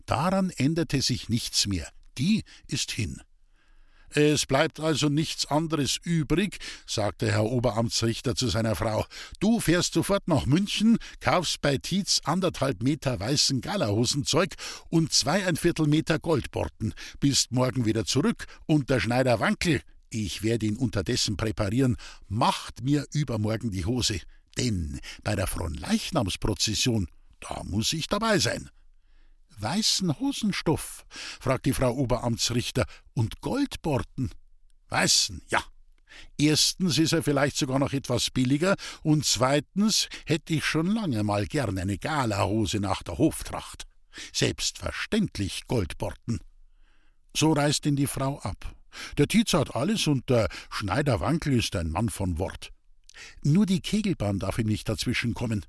Daran 0.05 0.49
änderte 0.51 1.01
sich 1.01 1.29
nichts 1.29 1.67
mehr, 1.67 1.87
die 2.17 2.43
ist 2.67 2.91
hin. 2.91 3.21
Es 4.13 4.45
bleibt 4.45 4.81
also 4.81 5.07
nichts 5.07 5.45
anderes 5.45 5.97
übrig, 6.03 6.57
sagte 6.85 7.31
Herr 7.31 7.45
Oberamtsrichter 7.45 8.35
zu 8.35 8.49
seiner 8.49 8.75
Frau. 8.75 9.05
Du 9.39 9.61
fährst 9.61 9.93
sofort 9.93 10.27
nach 10.27 10.45
München, 10.45 10.97
kaufst 11.21 11.61
bei 11.61 11.77
Tietz 11.77 12.19
anderthalb 12.25 12.83
Meter 12.83 13.21
weißen 13.21 13.61
Galahosenzeug 13.61 14.55
und 14.89 15.13
zweieinviertel 15.13 15.87
Meter 15.87 16.19
Goldborten, 16.19 16.93
bist 17.21 17.53
morgen 17.53 17.85
wieder 17.85 18.03
zurück 18.03 18.47
und 18.65 18.89
der 18.89 18.99
Schneider 18.99 19.39
Wankel, 19.39 19.81
ich 20.09 20.43
werde 20.43 20.65
ihn 20.65 20.75
unterdessen 20.75 21.37
präparieren, 21.37 21.95
macht 22.27 22.83
mir 22.83 23.05
übermorgen 23.13 23.71
die 23.71 23.85
Hose. 23.85 24.19
Denn 24.57 24.99
bei 25.23 25.37
der 25.37 25.47
Fronleichnamsprozession, 25.47 27.07
da 27.39 27.63
muss 27.63 27.93
ich 27.93 28.07
dabei 28.07 28.37
sein. 28.39 28.69
Weißen 29.61 30.19
Hosenstoff? 30.19 31.05
fragt 31.39 31.65
die 31.65 31.73
Frau 31.73 31.91
Oberamtsrichter. 31.91 32.85
Und 33.13 33.41
Goldborten? 33.41 34.31
Weißen, 34.89 35.41
ja. 35.49 35.63
Erstens 36.37 36.97
ist 36.97 37.13
er 37.13 37.23
vielleicht 37.23 37.57
sogar 37.57 37.79
noch 37.79 37.93
etwas 37.93 38.31
billiger 38.31 38.75
und 39.03 39.25
zweitens 39.25 40.09
hätte 40.25 40.53
ich 40.53 40.65
schon 40.65 40.87
lange 40.87 41.23
mal 41.23 41.45
gern 41.45 41.77
eine 41.77 41.97
Galahose 41.97 42.79
nach 42.79 43.03
der 43.03 43.17
Hoftracht. 43.17 43.85
Selbstverständlich 44.33 45.67
Goldborten. 45.67 46.39
So 47.35 47.53
reist 47.53 47.85
ihn 47.85 47.95
die 47.95 48.07
Frau 48.07 48.39
ab. 48.39 48.75
Der 49.17 49.27
Tietz 49.27 49.53
hat 49.53 49.75
alles 49.75 50.07
und 50.07 50.29
der 50.29 50.49
Schneider 50.69 51.21
Wankel 51.21 51.53
ist 51.53 51.75
ein 51.75 51.91
Mann 51.91 52.09
von 52.09 52.39
Wort. 52.39 52.71
Nur 53.43 53.65
die 53.65 53.79
Kegelbahn 53.79 54.39
darf 54.39 54.57
ihm 54.57 54.67
nicht 54.67 54.89
dazwischenkommen. 54.89 55.65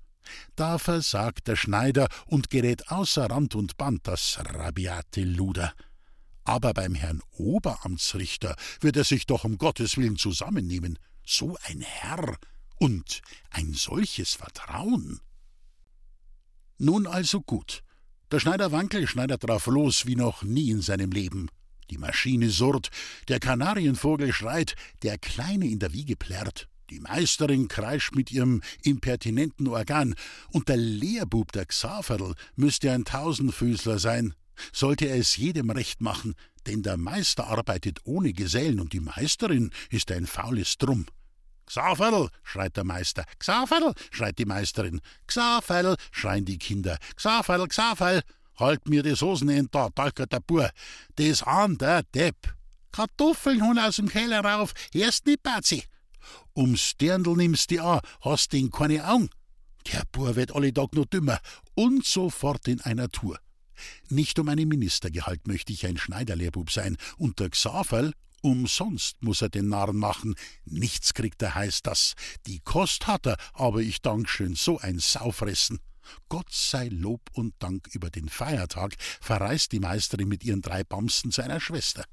Da 0.56 0.78
versagt 0.78 1.48
der 1.48 1.56
Schneider 1.56 2.08
und 2.26 2.50
gerät 2.50 2.90
außer 2.90 3.30
Rand 3.30 3.54
und 3.54 3.76
Band 3.76 4.06
das 4.06 4.38
rabiate 4.38 5.22
Luder. 5.22 5.72
Aber 6.44 6.74
beim 6.74 6.94
Herrn 6.94 7.22
Oberamtsrichter 7.36 8.56
wird 8.80 8.96
er 8.96 9.04
sich 9.04 9.26
doch 9.26 9.44
um 9.44 9.58
Gottes 9.58 9.96
Willen 9.96 10.16
zusammennehmen. 10.16 10.98
So 11.24 11.56
ein 11.64 11.80
Herr 11.80 12.36
und 12.78 13.22
ein 13.50 13.72
solches 13.74 14.34
Vertrauen. 14.34 15.20
Nun 16.78 17.06
also 17.06 17.40
gut. 17.40 17.84
Der 18.32 18.40
Schneider 18.40 18.72
Wankel 18.72 19.06
schneidet 19.06 19.44
drauf 19.44 19.66
los 19.66 20.06
wie 20.06 20.16
noch 20.16 20.42
nie 20.42 20.70
in 20.70 20.80
seinem 20.80 21.12
Leben. 21.12 21.48
Die 21.90 21.98
Maschine 21.98 22.48
surrt, 22.48 22.90
der 23.28 23.38
Kanarienvogel 23.38 24.32
schreit, 24.32 24.74
der 25.02 25.18
Kleine 25.18 25.66
in 25.66 25.78
der 25.78 25.92
Wiege 25.92 26.16
plärrt. 26.16 26.68
Die 26.92 27.00
Meisterin 27.00 27.68
kreischt 27.68 28.14
mit 28.14 28.30
ihrem 28.30 28.60
impertinenten 28.82 29.66
Organ, 29.66 30.14
und 30.50 30.68
der 30.68 30.76
Lehrbub 30.76 31.50
der 31.52 31.64
Xaverl 31.64 32.34
müsste 32.54 32.92
ein 32.92 33.06
Tausendfüßler 33.06 33.98
sein, 33.98 34.34
sollte 34.74 35.06
er 35.06 35.16
es 35.16 35.38
jedem 35.38 35.70
recht 35.70 36.02
machen, 36.02 36.34
denn 36.66 36.82
der 36.82 36.98
Meister 36.98 37.46
arbeitet 37.46 38.00
ohne 38.04 38.34
Gesellen 38.34 38.78
und 38.78 38.92
die 38.92 39.00
Meisterin 39.00 39.70
ist 39.88 40.12
ein 40.12 40.26
faules 40.26 40.76
Drum. 40.76 41.06
Xaverl, 41.64 42.28
schreit 42.42 42.76
der 42.76 42.84
Meister. 42.84 43.24
Xaverl, 43.38 43.94
schreit 44.10 44.38
die 44.38 44.44
Meisterin. 44.44 45.00
Xaverl, 45.26 45.96
schreien 46.10 46.44
die 46.44 46.58
Kinder. 46.58 46.98
Xaverl, 47.16 47.68
Xaverl, 47.68 48.20
halt 48.56 48.86
mir 48.86 49.02
die 49.02 49.16
Soßen 49.16 49.48
in 49.48 49.68
da, 49.70 49.88
talkert 49.88 50.34
der 50.34 50.40
Bur. 50.40 50.68
Das 51.16 51.42
an, 51.42 51.78
der 51.78 52.02
Depp. 52.02 52.54
Kartoffeln 52.92 53.66
hun 53.66 53.78
aus 53.78 53.96
dem 53.96 54.10
Keller 54.10 54.44
rauf, 54.44 54.74
erst 54.92 55.24
nicht, 55.24 55.42
Bazi. 55.42 55.84
Ums 56.56 56.96
Dirndl 56.96 57.36
nimmst 57.36 57.70
die 57.70 57.80
an, 57.80 58.00
hast 58.20 58.52
den 58.52 58.70
keine 58.70 59.08
Augen. 59.08 59.30
Der 59.92 60.04
Bur 60.12 60.36
wird 60.36 60.54
alle 60.54 60.72
Tag 60.72 60.94
noch 60.94 61.06
dümmer 61.06 61.40
und 61.74 62.04
sofort 62.04 62.68
in 62.68 62.80
einer 62.80 63.08
Tour. 63.08 63.38
Nicht 64.08 64.38
um 64.38 64.48
einen 64.48 64.68
Ministergehalt 64.68 65.46
möchte 65.46 65.72
ich 65.72 65.86
ein 65.86 65.98
Schneiderlehrbub 65.98 66.70
sein, 66.70 66.96
und 67.16 67.40
der 67.40 67.50
Xaverl, 67.50 68.12
umsonst 68.42 69.22
muss 69.22 69.42
er 69.42 69.48
den 69.48 69.68
Narren 69.68 69.96
machen. 69.96 70.34
Nichts 70.64 71.14
kriegt 71.14 71.42
er, 71.42 71.54
heißt 71.54 71.86
das. 71.86 72.14
Die 72.46 72.60
Kost 72.60 73.06
hat 73.06 73.26
er, 73.26 73.36
aber 73.54 73.80
ich 73.80 74.02
dank 74.02 74.28
schön, 74.28 74.54
so 74.54 74.78
ein 74.78 74.98
Saufressen. 74.98 75.80
Gott 76.28 76.50
sei 76.50 76.88
Lob 76.88 77.30
und 77.32 77.54
Dank 77.60 77.88
über 77.92 78.10
den 78.10 78.28
Feiertag 78.28 78.96
verreist 79.20 79.72
die 79.72 79.80
Meisterin 79.80 80.28
mit 80.28 80.44
ihren 80.44 80.60
drei 80.60 80.84
Bamsen 80.84 81.30
zu 81.30 81.42
einer 81.42 81.60
Schwester. 81.60 82.04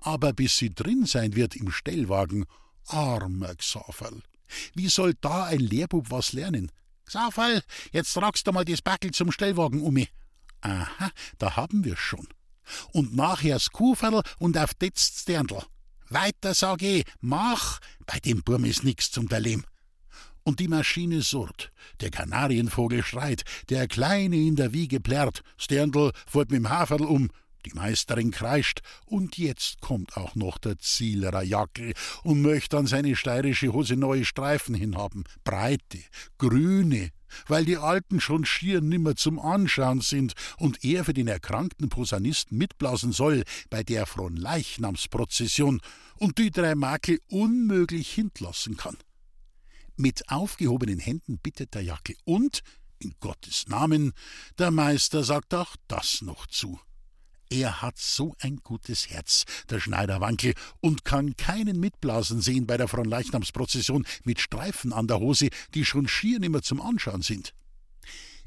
Aber 0.00 0.32
bis 0.32 0.56
sie 0.56 0.74
drin 0.74 1.06
sein 1.06 1.34
wird 1.34 1.56
im 1.56 1.70
Stellwagen, 1.70 2.46
Armer 2.86 3.54
Xaverl. 3.56 4.22
Wie 4.74 4.88
soll 4.88 5.14
da 5.20 5.44
ein 5.44 5.60
Lehrbub 5.60 6.10
was 6.10 6.32
lernen? 6.32 6.70
Xaverl, 7.06 7.62
jetzt 7.92 8.12
tragst 8.14 8.46
du 8.46 8.52
mal 8.52 8.64
das 8.64 8.82
Backel 8.82 9.12
zum 9.12 9.32
Stellwagen 9.32 9.82
um. 9.82 10.04
Aha, 10.60 11.10
da 11.38 11.56
haben 11.56 11.84
wir's 11.84 11.98
schon. 11.98 12.26
Und 12.92 13.14
nachher's 13.14 13.70
Kuhferl 13.70 14.22
und 14.38 14.58
auf 14.58 14.74
det's 14.74 15.24
Dirndl. 15.24 15.62
Weiter 16.08 16.54
sag 16.54 16.82
ich, 16.82 17.04
mach, 17.20 17.80
bei 18.06 18.18
dem 18.18 18.42
Burm 18.42 18.64
ist 18.64 18.84
nix 18.84 19.10
zum 19.10 19.28
Verlehm. 19.28 19.64
Und 20.44 20.60
die 20.60 20.68
Maschine 20.68 21.22
surrt, 21.22 21.72
der 22.00 22.10
Kanarienvogel 22.10 23.02
schreit, 23.02 23.42
der 23.68 23.88
Kleine 23.88 24.36
in 24.36 24.54
der 24.54 24.72
Wiege 24.72 25.00
plärrt, 25.00 25.42
Sterndl 25.56 26.12
fährt 26.26 26.52
mit 26.52 26.60
dem 26.60 26.68
Haferl 26.68 27.02
um, 27.02 27.30
die 27.66 27.74
Meisterin 27.74 28.30
kreischt, 28.30 28.80
und 29.04 29.36
jetzt 29.36 29.80
kommt 29.80 30.16
auch 30.16 30.34
noch 30.34 30.58
der 30.58 30.78
Zielerer 30.78 31.42
Jackel 31.42 31.94
und 32.22 32.40
möchte 32.40 32.78
an 32.78 32.86
seine 32.86 33.16
steirische 33.16 33.72
Hose 33.72 33.96
neue 33.96 34.24
Streifen 34.24 34.74
hinhaben, 34.74 35.24
breite, 35.44 35.98
grüne, 36.38 37.10
weil 37.48 37.64
die 37.64 37.76
alten 37.76 38.20
schon 38.20 38.44
schier 38.44 38.80
nimmer 38.80 39.16
zum 39.16 39.38
Anschauen 39.38 40.00
sind 40.00 40.34
und 40.58 40.84
er 40.84 41.04
für 41.04 41.12
den 41.12 41.28
erkrankten 41.28 41.88
Posaunisten 41.88 42.56
mitblasen 42.56 43.12
soll 43.12 43.42
bei 43.68 43.82
der 43.82 44.06
Fronleichnamsprozession 44.06 45.80
und 46.16 46.38
die 46.38 46.50
drei 46.50 46.74
Makel 46.74 47.20
unmöglich 47.28 48.12
hintlassen 48.12 48.76
kann. 48.76 48.96
Mit 49.96 50.28
aufgehobenen 50.30 50.98
Händen 50.98 51.38
bittet 51.38 51.74
der 51.74 51.82
Jackel 51.82 52.16
und, 52.24 52.60
in 52.98 53.14
Gottes 53.20 53.66
Namen, 53.68 54.12
der 54.58 54.70
Meister 54.70 55.24
sagt 55.24 55.54
auch 55.54 55.74
das 55.88 56.22
noch 56.22 56.46
zu. 56.46 56.78
Er 57.48 57.80
hat 57.80 57.98
so 57.98 58.34
ein 58.40 58.56
gutes 58.56 59.08
Herz, 59.08 59.44
der 59.70 59.78
Schneiderwankel, 59.78 60.54
und 60.80 61.04
kann 61.04 61.36
keinen 61.36 61.78
mitblasen 61.78 62.40
sehen 62.40 62.66
bei 62.66 62.76
der 62.76 62.88
Fronleichnamsprozession 62.88 64.04
mit 64.24 64.40
Streifen 64.40 64.92
an 64.92 65.06
der 65.06 65.20
Hose, 65.20 65.50
die 65.74 65.84
schon 65.84 66.08
schier 66.08 66.40
nimmer 66.40 66.62
zum 66.62 66.80
Anschauen 66.80 67.22
sind. 67.22 67.54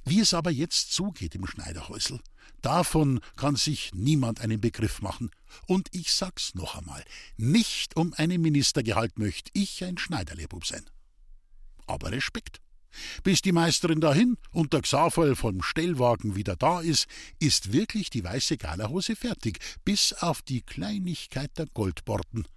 Wie 0.03 0.19
es 0.19 0.33
aber 0.33 0.51
jetzt 0.51 0.91
zugeht 0.91 1.35
im 1.35 1.45
Schneiderhäusl, 1.45 2.19
davon 2.61 3.21
kann 3.37 3.55
sich 3.55 3.91
niemand 3.93 4.41
einen 4.41 4.59
Begriff 4.59 5.01
machen. 5.01 5.31
Und 5.65 5.87
ich 5.91 6.13
sag's 6.13 6.55
noch 6.55 6.75
einmal, 6.75 7.03
nicht 7.37 7.95
um 7.95 8.13
einen 8.13 8.41
Ministergehalt 8.41 9.17
möcht 9.17 9.49
ich 9.53 9.83
ein 9.83 9.97
Schneiderlehrbub 9.97 10.65
sein. 10.65 10.89
Aber 11.87 12.11
Respekt. 12.11 12.59
Bis 13.23 13.41
die 13.41 13.51
Meisterin 13.51 14.01
dahin 14.01 14.37
und 14.51 14.73
der 14.73 14.81
Xaverl 14.81 15.35
vom 15.35 15.61
Stellwagen 15.61 16.35
wieder 16.35 16.55
da 16.55 16.81
ist, 16.81 17.07
ist 17.39 17.71
wirklich 17.71 18.09
die 18.09 18.23
weiße 18.23 18.57
Galahose 18.57 19.15
fertig, 19.15 19.59
bis 19.85 20.13
auf 20.13 20.41
die 20.41 20.61
Kleinigkeit 20.61 21.57
der 21.57 21.67
Goldborten. 21.67 22.47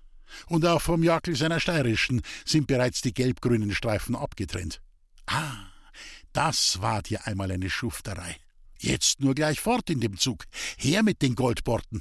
Und 0.46 0.64
auch 0.64 0.80
vom 0.80 1.02
Jackel 1.02 1.36
seiner 1.36 1.60
steirischen 1.60 2.22
sind 2.44 2.66
bereits 2.66 3.02
die 3.02 3.12
gelb-grünen 3.12 3.74
Streifen 3.74 4.16
abgetrennt. 4.16 4.80
Ah, 5.26 5.66
das 6.32 6.80
war 6.80 7.02
dir 7.02 7.26
einmal 7.26 7.50
eine 7.50 7.70
Schufterei. 7.70 8.36
Jetzt 8.78 9.20
nur 9.20 9.34
gleich 9.34 9.60
fort 9.60 9.90
in 9.90 10.00
dem 10.00 10.18
Zug. 10.18 10.44
Her 10.76 11.02
mit 11.02 11.22
den 11.22 11.34
Goldborten. 11.34 12.00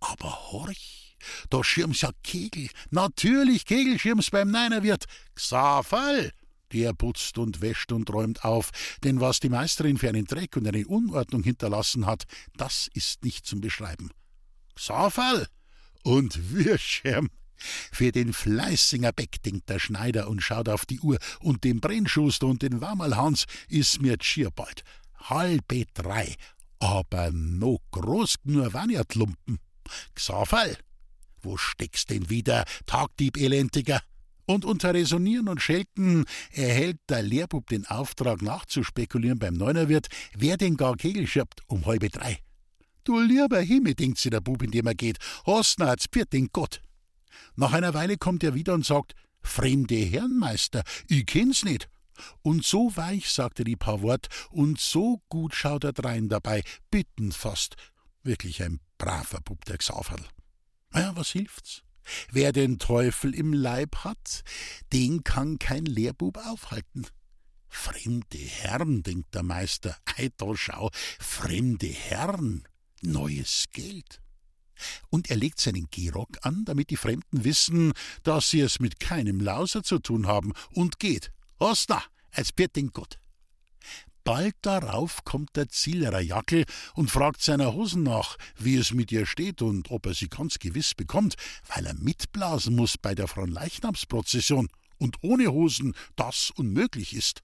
Aber 0.00 0.52
horch, 0.52 1.16
da 1.50 1.64
schirm's 1.64 2.02
ja 2.02 2.10
Kegel. 2.22 2.68
Natürlich 2.90 3.64
Kegel 3.64 3.98
schirm's 3.98 4.30
beim 4.30 4.50
Neinerwirt. 4.50 5.06
Xaverl, 5.34 6.32
der 6.72 6.92
putzt 6.94 7.38
und 7.38 7.60
wäscht 7.60 7.92
und 7.92 8.10
räumt 8.10 8.44
auf, 8.44 8.70
denn 9.04 9.20
was 9.20 9.40
die 9.40 9.48
Meisterin 9.48 9.98
für 9.98 10.08
einen 10.08 10.24
Dreck 10.24 10.56
und 10.56 10.66
eine 10.66 10.86
Unordnung 10.86 11.42
hinterlassen 11.42 12.06
hat, 12.06 12.24
das 12.56 12.88
ist 12.94 13.24
nicht 13.24 13.46
zum 13.46 13.60
Beschreiben. 13.60 14.10
Xafall 14.74 15.46
und 16.02 16.52
Würschirm. 16.52 17.28
Für 17.92 18.10
den 18.10 18.32
Fleißinger 18.32 19.12
Beck 19.12 19.42
denkt 19.42 19.68
der 19.68 19.78
Schneider 19.78 20.28
und 20.28 20.40
schaut 20.40 20.68
auf 20.68 20.84
die 20.84 21.00
Uhr, 21.00 21.18
und 21.40 21.62
dem 21.62 21.80
Brennschuster 21.80 22.48
und 22.48 22.62
den 22.62 22.80
Wammerlhans 22.80 23.46
ist 23.68 24.02
mir 24.02 24.16
schier 24.20 24.50
bald. 24.50 24.82
Halbe 25.16 25.84
drei, 25.94 26.34
aber 26.80 27.30
no 27.30 27.78
groß 27.92 28.36
nur 28.44 28.72
Wannertlumpen. 28.72 29.60
Xafall, 30.14 30.76
wo 31.42 31.56
steckst 31.56 32.10
denn 32.10 32.28
wieder, 32.28 32.64
Tagdieb 32.86 33.36
elendiger? 33.36 34.02
Und 34.46 34.64
unter 34.64 34.92
Resonieren 34.92 35.48
und 35.48 35.62
Schelten 35.62 36.24
erhält 36.50 36.98
der 37.08 37.22
Lehrbub 37.22 37.68
den 37.68 37.86
Auftrag 37.86 38.42
nachzuspekulieren 38.42 39.38
beim 39.38 39.54
Neunerwirt, 39.54 40.08
wer 40.36 40.56
denn 40.56 40.76
gar 40.76 40.96
Kegel 40.96 41.26
schirbt 41.26 41.60
um 41.68 41.86
halbe 41.86 42.08
drei. 42.08 42.38
Du 43.04 43.18
lieber 43.20 43.60
Himmel, 43.60 43.94
denkt 43.94 44.18
sich 44.18 44.30
der 44.30 44.40
Bub, 44.40 44.62
indem 44.62 44.86
er 44.86 44.94
geht, 44.94 45.18
na 45.46 45.86
als 45.86 46.06
den 46.32 46.48
Gott. 46.52 46.80
Nach 47.56 47.72
einer 47.72 47.94
Weile 47.94 48.16
kommt 48.16 48.44
er 48.44 48.54
wieder 48.54 48.74
und 48.74 48.86
sagt, 48.86 49.14
Fremde 49.42 49.96
Herrenmeister, 49.96 50.84
ich 51.08 51.26
kenn's 51.26 51.64
nicht. 51.64 51.88
Und 52.42 52.64
so 52.64 52.96
weich 52.96 53.30
sagt 53.30 53.58
er 53.58 53.64
die 53.64 53.76
paar 53.76 54.02
Wort 54.02 54.28
und 54.50 54.78
so 54.78 55.22
gut 55.28 55.54
schaut 55.54 55.84
er 55.84 55.92
drein 55.92 56.28
dabei, 56.28 56.62
bitten 56.90 57.32
fast. 57.32 57.74
Wirklich 58.22 58.62
ein 58.62 58.80
braver 58.98 59.40
Bub, 59.40 59.64
der 59.64 59.78
Xaverl. 59.78 60.24
Na 60.90 61.00
ja, 61.00 61.16
was 61.16 61.30
hilft's? 61.30 61.82
Wer 62.30 62.52
den 62.52 62.78
Teufel 62.78 63.34
im 63.34 63.52
Leib 63.52 63.96
hat, 64.04 64.42
den 64.92 65.24
kann 65.24 65.58
kein 65.58 65.84
Lehrbub 65.84 66.38
aufhalten. 66.38 67.06
Fremde 67.68 68.38
Herren, 68.38 69.02
denkt 69.02 69.34
der 69.34 69.42
Meister, 69.42 69.96
ei 70.16 70.28
da 70.36 70.54
schau, 70.54 70.90
fremde 71.18 71.86
Herren, 71.86 72.68
neues 73.00 73.64
Geld. 73.72 74.20
Und 75.10 75.30
er 75.30 75.36
legt 75.36 75.60
seinen 75.60 75.88
Gehrock 75.90 76.38
an, 76.42 76.64
damit 76.64 76.90
die 76.90 76.96
Fremden 76.96 77.44
wissen, 77.44 77.92
dass 78.24 78.50
sie 78.50 78.60
es 78.60 78.80
mit 78.80 79.00
keinem 79.00 79.40
Lauser 79.40 79.82
zu 79.82 79.98
tun 79.98 80.26
haben, 80.26 80.52
und 80.70 80.98
geht. 80.98 81.32
Hostna, 81.60 82.02
als 82.30 82.50
wird 82.56 82.76
den 82.76 82.88
Gott. 82.88 83.21
Bald 84.24 84.54
darauf 84.62 85.24
kommt 85.24 85.56
der 85.56 85.68
Zielerer 85.68 86.20
Jackel 86.20 86.64
und 86.94 87.10
fragt 87.10 87.42
seiner 87.42 87.72
Hosen 87.72 88.04
nach, 88.04 88.36
wie 88.56 88.76
es 88.76 88.92
mit 88.92 89.10
ihr 89.10 89.26
steht 89.26 89.62
und 89.62 89.90
ob 89.90 90.06
er 90.06 90.14
sie 90.14 90.28
ganz 90.28 90.58
gewiss 90.58 90.94
bekommt, 90.94 91.34
weil 91.74 91.86
er 91.86 91.94
mitblasen 91.94 92.76
muss 92.76 92.96
bei 92.98 93.14
der 93.14 93.26
Fronleichnamsprozession 93.26 94.68
und 94.98 95.16
ohne 95.22 95.48
Hosen 95.48 95.94
das 96.14 96.52
unmöglich 96.54 97.14
ist. 97.14 97.42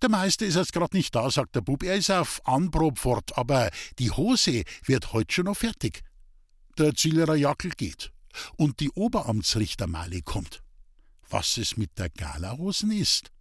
Der 0.00 0.08
Meister 0.08 0.46
ist 0.46 0.56
jetzt 0.56 0.72
grad 0.72 0.94
nicht 0.94 1.14
da, 1.14 1.30
sagt 1.30 1.54
der 1.54 1.60
Bub, 1.60 1.82
er 1.82 1.96
ist 1.96 2.10
auf 2.10 2.40
Anprob 2.46 2.98
fort, 2.98 3.36
aber 3.36 3.70
die 3.98 4.10
Hose 4.10 4.64
wird 4.84 5.12
heut 5.12 5.32
schon 5.32 5.44
noch 5.44 5.56
fertig. 5.56 6.02
Der 6.78 6.94
Zielerer 6.94 7.36
Jackel 7.36 7.70
geht 7.70 8.10
und 8.56 8.80
die 8.80 8.90
Oberamtsrichtermale 8.90 10.22
kommt. 10.22 10.62
Was 11.28 11.56
es 11.58 11.76
mit 11.76 11.98
der 11.98 12.10
Galahosen 12.10 12.90
ist? 12.90 13.33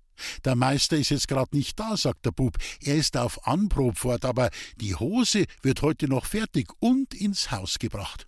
Der 0.45 0.55
Meister 0.55 0.97
ist 0.97 1.09
jetzt 1.09 1.27
grad 1.27 1.53
nicht 1.53 1.79
da, 1.79 1.97
sagt 1.97 2.25
der 2.25 2.31
Bub. 2.31 2.57
Er 2.81 2.95
ist 2.95 3.17
auf 3.17 3.47
Anprob 3.47 3.97
fort, 3.97 4.25
aber 4.25 4.49
die 4.77 4.95
Hose 4.95 5.45
wird 5.61 5.81
heute 5.81 6.07
noch 6.07 6.25
fertig 6.25 6.71
und 6.79 7.13
ins 7.13 7.51
Haus 7.51 7.79
gebracht. 7.79 8.27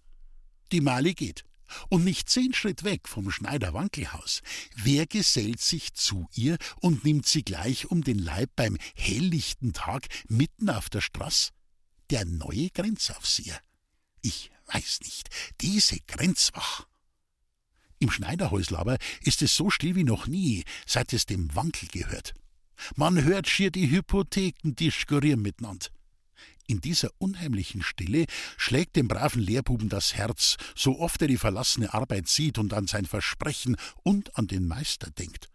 Die 0.71 0.81
Mali 0.81 1.13
geht. 1.13 1.43
Und 1.89 2.03
nicht 2.03 2.29
zehn 2.29 2.53
Schritt 2.53 2.83
weg 2.83 3.07
vom 3.07 3.31
Schneider-Wankelhaus. 3.31 4.41
Wer 4.75 5.07
gesellt 5.07 5.59
sich 5.59 5.93
zu 5.95 6.27
ihr 6.33 6.57
und 6.79 7.03
nimmt 7.03 7.25
sie 7.25 7.43
gleich 7.43 7.89
um 7.89 8.03
den 8.03 8.19
Leib 8.19 8.51
beim 8.55 8.77
helllichten 8.95 9.73
Tag 9.73 10.07
mitten 10.27 10.69
auf 10.69 10.89
der 10.89 11.01
Straß? 11.01 11.51
Der 12.11 12.23
neue 12.25 12.69
Grenzaufseher. 12.69 13.59
Ich 14.21 14.51
weiß 14.67 14.99
nicht, 15.01 15.29
diese 15.61 15.99
Grenzwach. 16.07 16.85
Im 17.99 18.12
Schneiderhäusl 18.12 18.75
aber 18.75 18.97
ist 19.21 19.41
es 19.41 19.55
so 19.55 19.69
still 19.69 19.95
wie 19.95 20.03
noch 20.03 20.27
nie, 20.27 20.63
seit 20.86 21.13
es 21.13 21.25
dem 21.25 21.53
Wankel 21.55 21.88
gehört. 21.89 22.34
Man 22.95 23.23
hört 23.23 23.47
schier 23.47 23.71
die 23.71 23.89
Hypotheken 23.89 24.75
diskurieren 24.75 25.41
miteinander. 25.41 25.88
In 26.67 26.81
dieser 26.81 27.10
unheimlichen 27.19 27.84
Stille 27.84 28.25
schlägt 28.58 28.95
dem 28.95 29.08
braven 29.08 29.41
Lehrbuben 29.41 29.88
das 29.88 30.15
Herz, 30.15 30.58
so 30.75 30.99
oft 30.99 31.21
er 31.21 31.27
die 31.27 31.38
verlassene 31.38 31.93
Arbeit 31.93 32.27
sieht 32.27 32.58
und 32.58 32.73
an 32.73 32.88
sein 32.88 33.05
Versprechen 33.05 33.77
und 34.03 34.36
an 34.36 34.47
den 34.47 34.67
Meister 34.67 35.12
denkt. 35.12 35.49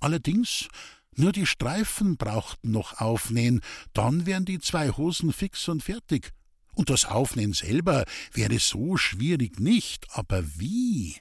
Allerdings, 0.00 0.68
nur 1.14 1.30
die 1.30 1.46
Streifen 1.46 2.16
brauchten 2.16 2.72
noch 2.72 3.00
aufnähen, 3.00 3.60
dann 3.92 4.26
wären 4.26 4.44
die 4.44 4.58
zwei 4.58 4.90
Hosen 4.90 5.32
fix 5.32 5.68
und 5.68 5.82
fertig. 5.82 6.32
Und 6.74 6.90
das 6.90 7.04
Aufnähen 7.04 7.52
selber 7.52 8.04
wäre 8.32 8.58
so 8.58 8.96
schwierig 8.96 9.60
nicht, 9.60 10.06
aber 10.10 10.42
wie? 10.58 11.16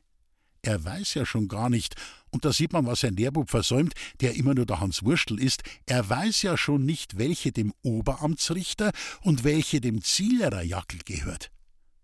Er 0.63 0.83
weiß 0.83 1.15
ja 1.15 1.25
schon 1.25 1.47
gar 1.47 1.69
nicht, 1.69 1.95
und 2.29 2.45
da 2.45 2.53
sieht 2.53 2.71
man, 2.71 2.85
was 2.85 3.03
ein 3.03 3.15
Lehrbub 3.15 3.49
versäumt, 3.49 3.93
der 4.19 4.35
immer 4.35 4.53
nur 4.53 4.67
der 4.67 4.79
Hans 4.79 5.03
Wurstel 5.03 5.39
ist, 5.39 5.63
er 5.87 6.07
weiß 6.07 6.43
ja 6.43 6.55
schon 6.55 6.85
nicht, 6.85 7.17
welche 7.17 7.51
dem 7.51 7.73
Oberamtsrichter 7.81 8.91
und 9.21 9.43
welche 9.43 9.81
dem 9.81 10.03
Zielerer 10.03 10.61
Jackel 10.61 10.99
gehört. 11.03 11.49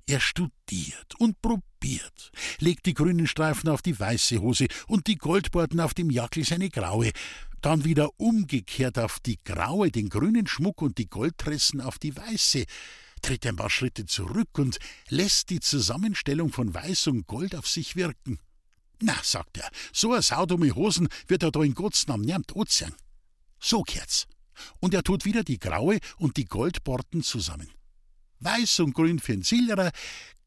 Er 0.07 0.19
studiert 0.19 1.15
und 1.19 1.39
probiert, 1.41 2.31
legt 2.59 2.87
die 2.87 2.93
grünen 2.95 3.27
Streifen 3.27 3.69
auf 3.69 3.81
die 3.81 3.99
weiße 3.99 4.39
Hose 4.39 4.67
und 4.87 5.05
die 5.07 5.17
Goldborden 5.17 5.79
auf 5.79 5.93
dem 5.93 6.09
Jackel 6.09 6.43
seine 6.43 6.69
graue, 6.69 7.11
dann 7.61 7.83
wieder 7.83 8.09
umgekehrt 8.17 8.97
auf 8.97 9.19
die 9.19 9.37
graue 9.43 9.91
den 9.91 10.09
grünen 10.09 10.47
Schmuck 10.47 10.81
und 10.81 10.97
die 10.97 11.09
Goldtressen 11.09 11.81
auf 11.81 11.99
die 11.99 12.15
weiße, 12.15 12.65
tritt 13.21 13.45
ein 13.45 13.55
paar 13.55 13.69
Schritte 13.69 14.05
zurück 14.05 14.57
und 14.57 14.79
lässt 15.09 15.49
die 15.49 15.59
Zusammenstellung 15.59 16.51
von 16.51 16.73
Weiß 16.73 17.07
und 17.07 17.27
Gold 17.27 17.55
auf 17.55 17.67
sich 17.67 17.95
wirken. 17.95 18.39
Na, 18.99 19.15
sagt 19.23 19.57
er, 19.57 19.69
so 19.93 20.13
a 20.13 20.21
saudumme 20.21 20.73
Hosen 20.75 21.07
wird 21.27 21.43
er 21.43 21.51
da 21.51 21.61
in 21.61 21.75
Gottes 21.75 22.07
Namen 22.07 22.25
niemand 22.25 22.55
anziehen. 22.55 22.93
So 23.59 23.83
kehrt's. 23.83 24.27
Und 24.79 24.93
er 24.93 25.03
tut 25.03 25.25
wieder 25.25 25.43
die 25.43 25.59
graue 25.59 25.99
und 26.17 26.37
die 26.37 26.45
Goldborten 26.45 27.21
zusammen. 27.21 27.69
Weiß 28.39 28.79
und 28.79 28.93
grün 28.93 29.19
für 29.19 29.33
den 29.33 29.43
Zillerer, 29.43 29.91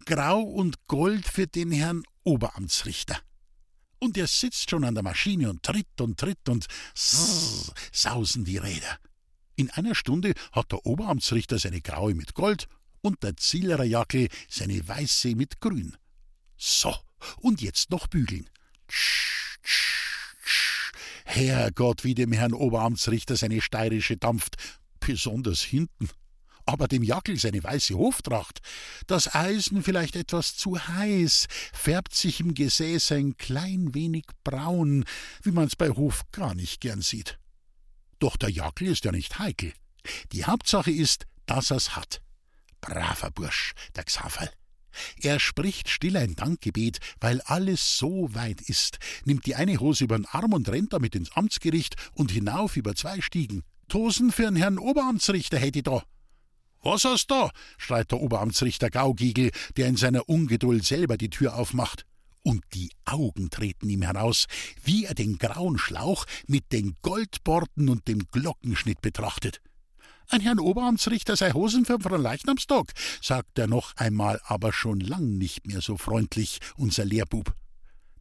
grau 0.05 0.41
und 0.41 0.85
gold 0.87 1.27
für 1.27 1.47
den 1.47 1.71
Herrn 1.71 2.03
Oberamtsrichter. 2.25 3.21
Und 3.99 4.17
er 4.17 4.27
sitzt 4.27 4.71
schon 4.71 4.85
an 4.85 4.95
der 4.95 5.05
Maschine 5.05 5.51
und 5.51 5.63
tritt 5.63 6.01
und 6.01 6.19
tritt 6.19 6.49
und 6.49 6.67
sss, 6.95 7.73
sausen 7.93 8.45
die 8.45 8.57
Räder. 8.57 8.99
In 9.57 9.71
einer 9.71 9.95
Stunde 9.95 10.33
hat 10.53 10.73
der 10.73 10.87
Oberamtsrichter 10.87 11.59
seine 11.59 11.83
graue 11.83 12.15
mit 12.15 12.35
Gold 12.35 12.67
und 13.03 13.23
der 13.23 13.37
Zillerer 13.37 13.85
Jackel 13.85 14.29
seine 14.49 14.87
weiße 14.89 15.35
mit 15.37 15.61
Grün. 15.61 15.97
So, 16.57 16.95
und 17.39 17.61
jetzt 17.61 17.91
noch 17.91 18.07
bügeln. 18.07 18.49
Tsch, 18.89 19.59
tsch, 19.63 20.35
tsch. 20.45 20.93
Herrgott, 21.25 22.05
wie 22.05 22.15
dem 22.15 22.33
Herrn 22.33 22.55
Oberamtsrichter 22.55 23.37
seine 23.37 23.61
steirische 23.61 24.17
dampft, 24.17 24.57
besonders 25.01 25.63
hinten. 25.63 26.09
Aber 26.67 26.87
dem 26.87 27.03
Jackel 27.03 27.39
seine 27.39 27.65
weiße 27.65 27.95
Hoftracht, 27.95 28.61
das 29.07 29.35
Eisen 29.35 29.83
vielleicht 29.83 30.15
etwas 30.15 30.57
zu 30.57 30.79
heiß, 30.79 31.47
färbt 31.73 32.15
sich 32.15 32.41
im 32.41 32.55
Gesäß 32.55 33.13
ein 33.13 33.37
klein 33.37 33.95
wenig 33.95 34.27
braun, 34.45 35.05
wie 35.43 35.51
man's 35.51 35.75
bei 35.75 35.89
Hof 35.91 36.23
gar 36.33 36.55
nicht 36.55 36.81
gern 36.81 37.01
sieht. 37.01 37.39
Doch 38.21 38.37
der 38.37 38.51
Jackel 38.51 38.89
ist 38.89 39.05
ja 39.05 39.13
nicht 39.13 39.39
heikel. 39.39 39.73
Die 40.33 40.45
Hauptsache 40.45 40.91
ist, 40.91 41.27
dass 41.47 41.71
er's 41.71 41.97
hat. 41.97 42.23
Braver 42.81 43.31
Bursch, 43.31 43.73
der 43.97 44.05
Xaverl. 44.05 44.51
Er 45.21 45.41
spricht 45.41 45.89
still 45.89 46.17
ein 46.17 46.35
Dankgebet, 46.35 46.99
weil 47.21 47.41
alles 47.43 47.97
so 47.97 48.35
weit 48.35 48.61
ist, 48.61 48.99
nimmt 49.25 49.47
die 49.47 49.55
eine 49.55 49.79
Hose 49.79 50.05
übern 50.05 50.27
Arm 50.27 50.53
und 50.53 50.69
rennt 50.69 50.93
damit 50.93 51.15
ins 51.15 51.33
Amtsgericht 51.33 51.97
und 52.15 52.31
hinauf 52.31 52.77
über 52.77 52.95
zwei 52.95 53.21
Stiegen. 53.21 53.63
Tosen 53.89 54.31
für'n 54.31 54.57
Herrn 54.57 54.79
Oberamtsrichter 54.79 55.59
hätte 55.59 55.83
da. 55.83 56.03
Was 56.83 57.05
hast 57.05 57.31
da? 57.31 57.51
schreit 57.77 58.11
der 58.11 58.21
Oberamtsrichter 58.21 58.89
Gaugiegel, 58.89 59.51
der 59.77 59.89
in 59.89 59.97
seiner 59.97 60.29
Ungeduld 60.29 60.85
selber 60.85 61.17
die 61.17 61.29
Tür 61.29 61.57
aufmacht. 61.57 62.07
Und 62.43 62.65
die 62.73 62.91
Augen 63.05 63.51
treten 63.51 63.91
ihm 63.91 64.03
heraus, 64.03 64.47
wie 64.83 65.05
er 65.05 65.15
den 65.15 65.37
grauen 65.37 65.77
Schlauch 65.77 66.25
mit 66.47 66.73
den 66.73 66.97
Goldborten 67.03 67.91
und 67.91 68.09
dem 68.09 68.27
Glockenschnitt 68.31 69.03
betrachtet. 69.03 69.61
Ein 70.33 70.43
Herrn 70.43 70.61
Oberamtsrichter 70.61 71.35
sei 71.35 71.51
Hosen 71.51 71.85
für 71.85 71.99
den 71.99 72.23
Leichnamstag, 72.23 72.93
sagt 73.21 73.59
er 73.59 73.67
noch 73.67 73.97
einmal, 73.97 74.41
aber 74.45 74.73
schon 74.73 75.01
lang 75.01 75.39
nicht 75.39 75.67
mehr 75.67 75.81
so 75.81 75.97
freundlich, 75.97 76.61
unser 76.77 77.05
Lehrbub. 77.05 77.53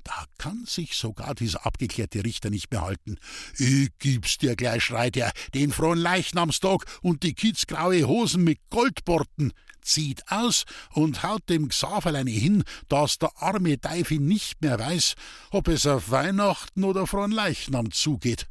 Da 0.04 0.26
kann 0.39 0.65
sich 0.65 0.95
sogar 0.95 1.36
dieser 1.36 1.67
abgeklärte 1.67 2.26
Richter 2.26 2.50
nicht 2.50 2.72
mehr 2.72 2.82
halten. 2.82 3.17
Ich 3.60 3.89
gib's 4.00 4.39
dir 4.39 4.56
gleich, 4.56 4.86
schreit 4.86 5.17
er, 5.17 5.32
den 5.54 5.72
frohen 5.72 6.00
Leichnamstag 6.00 6.84
und 7.04 7.22
die 7.22 7.36
kitzgraue 7.36 8.08
Hosen 8.08 8.43
mit 8.43 8.58
Goldborten, 8.72 9.54
zieht 9.84 10.24
aus 10.32 10.65
und 10.93 11.22
haut 11.22 11.48
dem 11.48 11.69
Xaverl 11.69 12.15
eine 12.15 12.32
hin, 12.32 12.63
dass 12.88 13.19
der 13.19 13.30
arme 13.36 13.80
Teufel 13.80 14.17
nicht 14.17 14.63
mehr 14.63 14.80
weiß, 14.80 15.13
ob 15.52 15.67
es 15.67 15.86
auf 15.86 16.10
Weihnachten 16.10 16.84
oder 16.84 17.06
frohen 17.06 17.32
Leichnam 17.32 17.91
zugeht. 17.91 18.48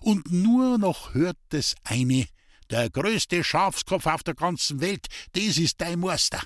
Und 0.00 0.32
nur 0.32 0.78
noch 0.78 1.12
hört 1.12 1.36
es 1.50 1.74
eine, 1.84 2.26
der 2.72 2.88
größte 2.88 3.44
Schafskopf 3.44 4.06
auf 4.06 4.22
der 4.22 4.34
ganzen 4.34 4.80
Welt, 4.80 5.06
das 5.32 5.58
ist 5.58 5.80
dein 5.80 6.00
Meister. 6.00 6.42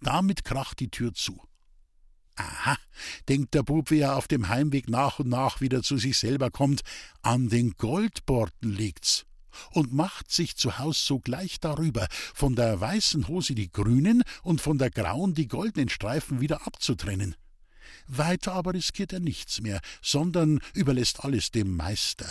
Damit 0.00 0.44
kracht 0.44 0.78
die 0.80 0.90
Tür 0.90 1.14
zu. 1.14 1.42
Aha, 2.36 2.76
denkt 3.30 3.54
der 3.54 3.62
Bub, 3.62 3.90
wie 3.90 4.00
er 4.00 4.16
auf 4.16 4.28
dem 4.28 4.48
Heimweg 4.48 4.90
nach 4.90 5.18
und 5.18 5.30
nach 5.30 5.62
wieder 5.62 5.82
zu 5.82 5.96
sich 5.96 6.18
selber 6.18 6.50
kommt, 6.50 6.82
an 7.22 7.48
den 7.48 7.72
Goldborten 7.78 8.70
liegt's 8.70 9.24
und 9.70 9.94
macht 9.94 10.30
sich 10.30 10.56
zu 10.56 10.78
Haus 10.78 11.06
sogleich 11.06 11.58
darüber, 11.60 12.06
von 12.34 12.54
der 12.54 12.78
weißen 12.78 13.26
Hose 13.26 13.54
die 13.54 13.72
grünen 13.72 14.22
und 14.42 14.60
von 14.60 14.76
der 14.76 14.90
grauen 14.90 15.32
die 15.32 15.48
goldenen 15.48 15.88
Streifen 15.88 16.42
wieder 16.42 16.66
abzutrennen. 16.66 17.34
Weiter 18.06 18.52
aber 18.52 18.74
riskiert 18.74 19.14
er 19.14 19.20
nichts 19.20 19.62
mehr, 19.62 19.80
sondern 20.02 20.60
überlässt 20.74 21.24
alles 21.24 21.50
dem 21.50 21.74
Meister. 21.74 22.26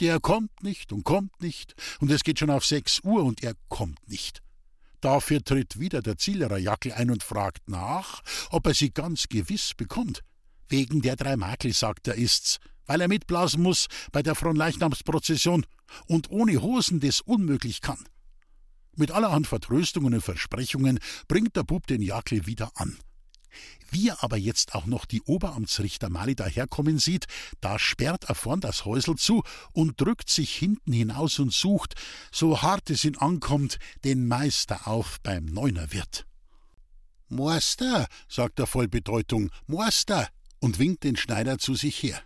Der 0.00 0.20
kommt 0.20 0.62
nicht 0.62 0.92
und 0.92 1.04
kommt 1.04 1.40
nicht, 1.40 1.74
und 2.00 2.10
es 2.10 2.22
geht 2.22 2.38
schon 2.38 2.50
auf 2.50 2.64
sechs 2.64 3.00
Uhr 3.02 3.24
und 3.24 3.42
er 3.42 3.54
kommt 3.68 4.08
nicht. 4.08 4.42
Dafür 5.00 5.42
tritt 5.42 5.78
wieder 5.78 6.02
der 6.02 6.18
Zielerer 6.18 6.58
Jackel 6.58 6.92
ein 6.92 7.10
und 7.10 7.22
fragt 7.22 7.68
nach, 7.68 8.22
ob 8.50 8.66
er 8.66 8.74
sie 8.74 8.90
ganz 8.90 9.28
gewiss 9.28 9.72
bekommt. 9.74 10.22
Wegen 10.68 11.00
der 11.00 11.16
drei 11.16 11.36
Makel, 11.36 11.72
sagt 11.72 12.08
er, 12.08 12.16
ist's, 12.16 12.58
weil 12.86 13.00
er 13.00 13.08
mitblasen 13.08 13.62
muss 13.62 13.86
bei 14.12 14.22
der 14.22 14.34
Fronleichnamsprozession 14.34 15.64
und 16.06 16.30
ohne 16.30 16.60
Hosen 16.60 17.00
das 17.00 17.20
unmöglich 17.20 17.80
kann. 17.80 18.04
Mit 18.96 19.10
allerhand 19.10 19.46
Vertröstungen 19.46 20.14
und 20.14 20.22
Versprechungen 20.22 20.98
bringt 21.28 21.54
der 21.56 21.64
Bub 21.64 21.86
den 21.86 22.02
Jackel 22.02 22.46
wieder 22.46 22.70
an. 22.74 22.98
Wie 23.90 24.08
er 24.08 24.22
aber 24.22 24.36
jetzt 24.36 24.74
auch 24.74 24.86
noch 24.86 25.04
die 25.04 25.22
Oberamtsrichter 25.22 26.10
Mali 26.10 26.34
daherkommen 26.34 26.98
sieht, 26.98 27.26
da 27.60 27.78
sperrt 27.78 28.24
er 28.24 28.34
vorn 28.34 28.60
das 28.60 28.84
Häusel 28.84 29.16
zu 29.16 29.42
und 29.72 30.00
drückt 30.00 30.28
sich 30.28 30.54
hinten 30.54 30.92
hinaus 30.92 31.38
und 31.38 31.52
sucht, 31.52 31.94
so 32.32 32.62
hart 32.62 32.90
es 32.90 33.04
ihn 33.04 33.16
ankommt, 33.16 33.78
den 34.04 34.26
Meister 34.26 34.88
auf 34.88 35.18
beim 35.22 35.44
Neunerwirt. 35.46 36.26
Meister, 37.28 38.06
sagt 38.28 38.58
er 38.58 38.66
voll 38.66 38.88
Bedeutung, 38.88 39.50
Meister, 39.66 40.28
und 40.60 40.78
winkt 40.78 41.04
den 41.04 41.16
Schneider 41.16 41.58
zu 41.58 41.74
sich 41.74 42.02
her. 42.02 42.20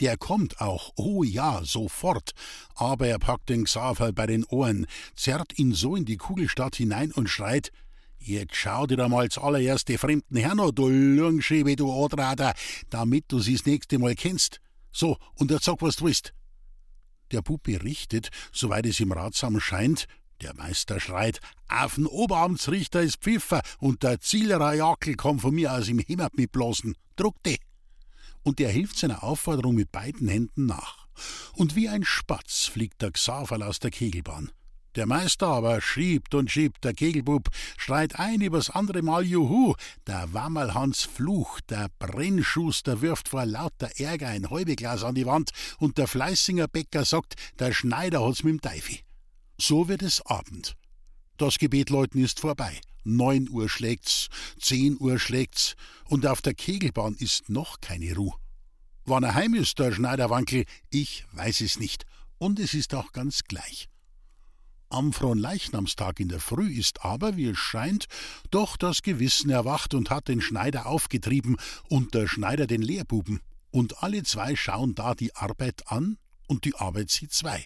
Der 0.00 0.18
kommt 0.18 0.60
auch, 0.60 0.92
oh 0.96 1.24
ja, 1.24 1.64
sofort. 1.64 2.32
Aber 2.74 3.06
er 3.06 3.18
packt 3.18 3.48
den 3.48 3.64
Xaver 3.64 4.12
bei 4.12 4.26
den 4.26 4.44
Ohren, 4.44 4.86
zerrt 5.14 5.58
ihn 5.58 5.72
so 5.72 5.96
in 5.96 6.04
die 6.04 6.18
Kugelstadt 6.18 6.76
hinein 6.76 7.12
und 7.12 7.28
schreit: 7.28 7.72
Jetzt 8.26 8.56
schau 8.56 8.88
dir 8.88 8.98
einmal 8.98 9.28
zuallererst 9.28 9.88
die 9.88 9.98
fremden 9.98 10.36
Herren 10.36 10.58
an, 10.58 10.74
du 10.74 10.88
Lungschiebe, 10.88 11.76
du 11.76 11.92
Adrader, 11.92 12.54
damit 12.90 13.26
du 13.28 13.38
sie 13.38 13.54
das 13.54 13.66
nächste 13.66 14.00
Mal 14.00 14.16
kennst. 14.16 14.60
So, 14.90 15.16
und 15.36 15.52
jetzt 15.52 15.66
sag, 15.66 15.80
was 15.80 15.94
du 15.94 16.06
willst. 16.06 16.34
Der 17.30 17.42
Bub 17.42 17.62
berichtet, 17.62 18.30
soweit 18.50 18.84
es 18.86 18.98
ihm 18.98 19.12
ratsam 19.12 19.60
scheint, 19.60 20.08
der 20.42 20.54
Meister 20.54 20.98
schreit, 20.98 21.38
auf 21.68 21.94
den 21.94 22.06
Oberamtsrichter 22.06 23.00
ist 23.00 23.18
Pfiffer 23.18 23.62
und 23.78 24.02
der 24.02 24.20
Zielerer 24.20 24.74
Jackel 24.74 25.14
kann 25.14 25.38
von 25.38 25.54
mir 25.54 25.72
aus 25.72 25.86
im 25.86 26.00
Himmel 26.00 26.28
mitblasen. 26.34 26.96
Druck 27.14 27.36
die! 27.44 27.60
und 28.42 28.60
er 28.60 28.70
hilft 28.70 28.98
seiner 28.98 29.22
Aufforderung 29.22 29.76
mit 29.76 29.92
beiden 29.92 30.26
Händen 30.26 30.66
nach. 30.66 31.06
Und 31.54 31.76
wie 31.76 31.88
ein 31.88 32.04
Spatz 32.04 32.66
fliegt 32.66 33.02
der 33.02 33.12
Xaverl 33.12 33.62
aus 33.62 33.78
der 33.78 33.90
Kegelbahn. 33.92 34.50
Der 34.96 35.04
Meister 35.04 35.48
aber 35.48 35.82
schiebt 35.82 36.34
und 36.34 36.50
schiebt, 36.50 36.82
der 36.82 36.94
Kegelbub 36.94 37.50
schreit 37.76 38.18
ein 38.18 38.40
übers 38.40 38.70
andere 38.70 39.02
Mal 39.02 39.24
Juhu, 39.26 39.74
der 40.06 40.32
Wammerlhans 40.32 41.02
flucht, 41.02 41.70
der 41.70 41.90
Brennschuster 41.98 43.02
wirft 43.02 43.28
vor 43.28 43.44
lauter 43.44 43.90
Ärger 44.00 44.28
ein 44.28 44.48
Häubeglas 44.48 45.04
an 45.04 45.14
die 45.14 45.26
Wand 45.26 45.50
und 45.78 45.98
der 45.98 46.06
Fleißinger 46.06 46.66
Bäcker 46.66 47.04
sagt, 47.04 47.34
der 47.58 47.74
Schneider 47.74 48.26
hat's 48.26 48.42
mit 48.42 48.54
dem 48.54 48.60
Teifi. 48.62 49.00
So 49.58 49.86
wird 49.88 50.00
es 50.00 50.24
Abend. 50.24 50.74
Das 51.36 51.58
Gebetläuten 51.58 52.24
ist 52.24 52.40
vorbei. 52.40 52.80
Neun 53.04 53.50
Uhr 53.50 53.68
schlägt's, 53.68 54.28
zehn 54.58 54.96
Uhr 54.98 55.18
schlägt's, 55.18 55.76
und 56.06 56.26
auf 56.26 56.40
der 56.40 56.54
Kegelbahn 56.54 57.14
ist 57.14 57.50
noch 57.50 57.82
keine 57.82 58.14
Ruhe. 58.14 58.34
Wann 59.04 59.24
er 59.24 59.34
heim 59.34 59.52
ist, 59.52 59.78
der 59.78 59.92
Schneiderwankel, 59.92 60.64
ich 60.88 61.26
weiß 61.32 61.60
es 61.60 61.78
nicht, 61.78 62.06
und 62.38 62.58
es 62.58 62.72
ist 62.72 62.94
auch 62.94 63.12
ganz 63.12 63.44
gleich. 63.44 63.90
Am 64.88 65.12
Fronleichnamstag 65.12 66.20
in 66.20 66.28
der 66.28 66.38
Früh 66.38 66.70
ist 66.70 67.04
aber, 67.04 67.36
wie 67.36 67.46
es 67.46 67.58
scheint, 67.58 68.06
doch 68.50 68.76
das 68.76 69.02
Gewissen 69.02 69.50
erwacht 69.50 69.94
und 69.94 70.10
hat 70.10 70.28
den 70.28 70.40
Schneider 70.40 70.86
aufgetrieben 70.86 71.56
und 71.88 72.14
der 72.14 72.28
Schneider 72.28 72.68
den 72.68 72.82
Lehrbuben. 72.82 73.40
Und 73.72 74.02
alle 74.02 74.22
zwei 74.22 74.54
schauen 74.54 74.94
da 74.94 75.14
die 75.14 75.34
Arbeit 75.34 75.90
an 75.90 76.18
und 76.46 76.64
die 76.64 76.76
Arbeit 76.76 77.10
sieht 77.10 77.32
zwei. 77.32 77.64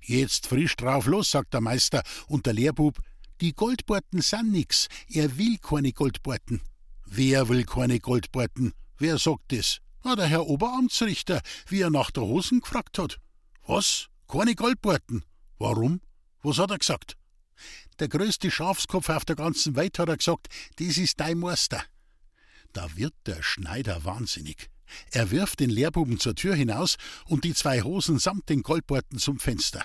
Jetzt 0.00 0.46
frisch 0.46 0.76
drauf 0.76 1.06
los, 1.06 1.32
sagt 1.32 1.52
der 1.52 1.60
Meister, 1.60 2.02
und 2.28 2.46
der 2.46 2.52
Lehrbub, 2.52 2.98
die 3.40 3.52
Goldborten 3.54 4.22
sind 4.22 4.52
nix. 4.52 4.86
Er 5.08 5.36
will 5.36 5.58
keine 5.58 5.92
Goldborten. 5.92 6.60
Wer 7.04 7.48
will 7.48 7.64
keine 7.64 7.98
Goldborten? 7.98 8.72
Wer 8.98 9.18
sagt 9.18 9.50
das? 9.50 9.78
Na, 10.04 10.14
der 10.14 10.26
Herr 10.26 10.46
Oberamtsrichter, 10.46 11.42
wie 11.66 11.80
er 11.80 11.90
nach 11.90 12.12
der 12.12 12.22
Hosen 12.22 12.60
gefragt 12.60 12.98
hat. 12.98 13.18
Was? 13.66 14.06
Keine 14.28 14.54
Goldborten? 14.54 15.24
Warum? 15.58 16.00
Was 16.42 16.58
hat 16.58 16.70
er 16.70 16.78
gesagt? 16.78 17.16
Der 17.98 18.08
größte 18.08 18.50
Schafskopf 18.50 19.08
auf 19.08 19.24
der 19.24 19.36
ganzen 19.36 19.76
Welt 19.76 19.98
hat 19.98 20.08
er 20.08 20.16
gesagt, 20.16 20.48
das 20.76 20.98
ist 20.98 21.20
dein 21.20 21.38
Meister. 21.38 21.82
Da 22.72 22.96
wird 22.96 23.14
der 23.26 23.42
Schneider 23.42 24.04
wahnsinnig. 24.04 24.68
Er 25.10 25.30
wirft 25.30 25.60
den 25.60 25.70
Lehrbuben 25.70 26.18
zur 26.18 26.34
Tür 26.34 26.54
hinaus 26.54 26.96
und 27.26 27.44
die 27.44 27.54
zwei 27.54 27.82
Hosen 27.82 28.18
samt 28.18 28.48
den 28.48 28.62
Goldborten 28.62 29.18
zum 29.18 29.38
Fenster. 29.38 29.84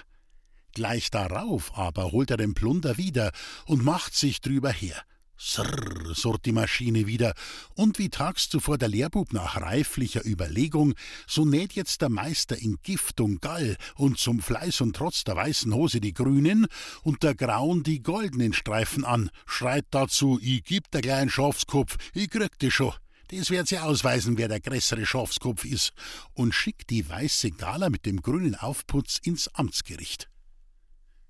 Gleich 0.74 1.10
darauf 1.10 1.78
aber 1.78 2.12
holt 2.12 2.32
er 2.32 2.38
den 2.38 2.54
Plunder 2.54 2.98
wieder 2.98 3.32
und 3.66 3.84
macht 3.84 4.16
sich 4.16 4.42
drüber 4.42 4.72
her. 4.72 5.02
Srrr, 5.40 6.16
surrt 6.16 6.46
die 6.46 6.52
Maschine 6.52 7.06
wieder, 7.06 7.34
und 7.76 8.00
wie 8.00 8.10
tags 8.10 8.50
zuvor 8.50 8.78
der 8.78 8.90
Lehrbub 8.90 9.34
nach 9.34 9.62
reiflicher 9.62 10.26
Überlegung, 10.26 10.96
so 11.28 11.46
näht 11.46 11.74
jetzt 11.74 12.02
der 12.02 12.10
Meister 12.10 12.58
in 12.58 12.78
Gift 12.82 13.22
und 13.22 13.42
Gall 13.42 13.78
und 13.96 14.18
zum 14.18 14.42
Fleiß 14.42 14.82
und 14.82 14.96
Trotz 14.96 15.24
der 15.24 15.36
weißen 15.36 15.74
Hose 15.74 16.02
die 16.02 16.14
grünen 16.14 16.66
und 17.04 17.22
der 17.22 17.36
grauen 17.36 17.84
die 17.84 18.02
goldenen 18.02 18.54
Streifen 18.54 19.06
an, 19.06 19.30
schreit 19.46 19.86
dazu, 19.92 20.40
ich 20.42 20.64
gib 20.64 20.90
der 20.92 21.02
kleinen 21.02 21.30
Schafskopf, 21.30 21.98
ich 22.14 22.30
krieg 22.30 22.58
die 22.60 22.72
schon. 22.72 22.94
Das 23.30 23.50
wird 23.50 23.68
sie 23.68 23.78
ausweisen, 23.78 24.38
wer 24.38 24.48
der 24.48 24.62
größere 24.62 25.06
Schafskopf 25.06 25.66
ist, 25.66 25.92
und 26.34 26.56
schickt 26.56 26.90
die 26.90 27.08
weiße 27.08 27.52
Gala 27.52 27.90
mit 27.90 28.06
dem 28.06 28.22
grünen 28.22 28.56
Aufputz 28.56 29.20
ins 29.22 29.50
Amtsgericht. 29.50 30.30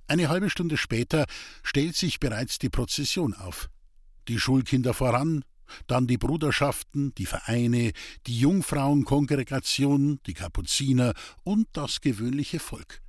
Eine 0.08 0.30
halbe 0.30 0.50
Stunde 0.50 0.78
später 0.78 1.26
stellt 1.64 1.96
sich 1.96 2.20
bereits 2.20 2.60
die 2.60 2.70
Prozession 2.70 3.34
auf. 3.34 3.70
Die 4.28 4.40
Schulkinder 4.40 4.94
voran, 4.94 5.44
dann 5.88 6.08
die 6.08 6.18
Bruderschaften, 6.18 7.14
die 7.16 7.26
Vereine, 7.26 7.92
die 8.26 8.40
Jungfrauenkongregation, 8.40 10.20
die 10.26 10.34
Kapuziner 10.34 11.14
und 11.44 11.68
das 11.74 12.02
gewöhnliche 12.02 12.60
Volk. 12.60 13.02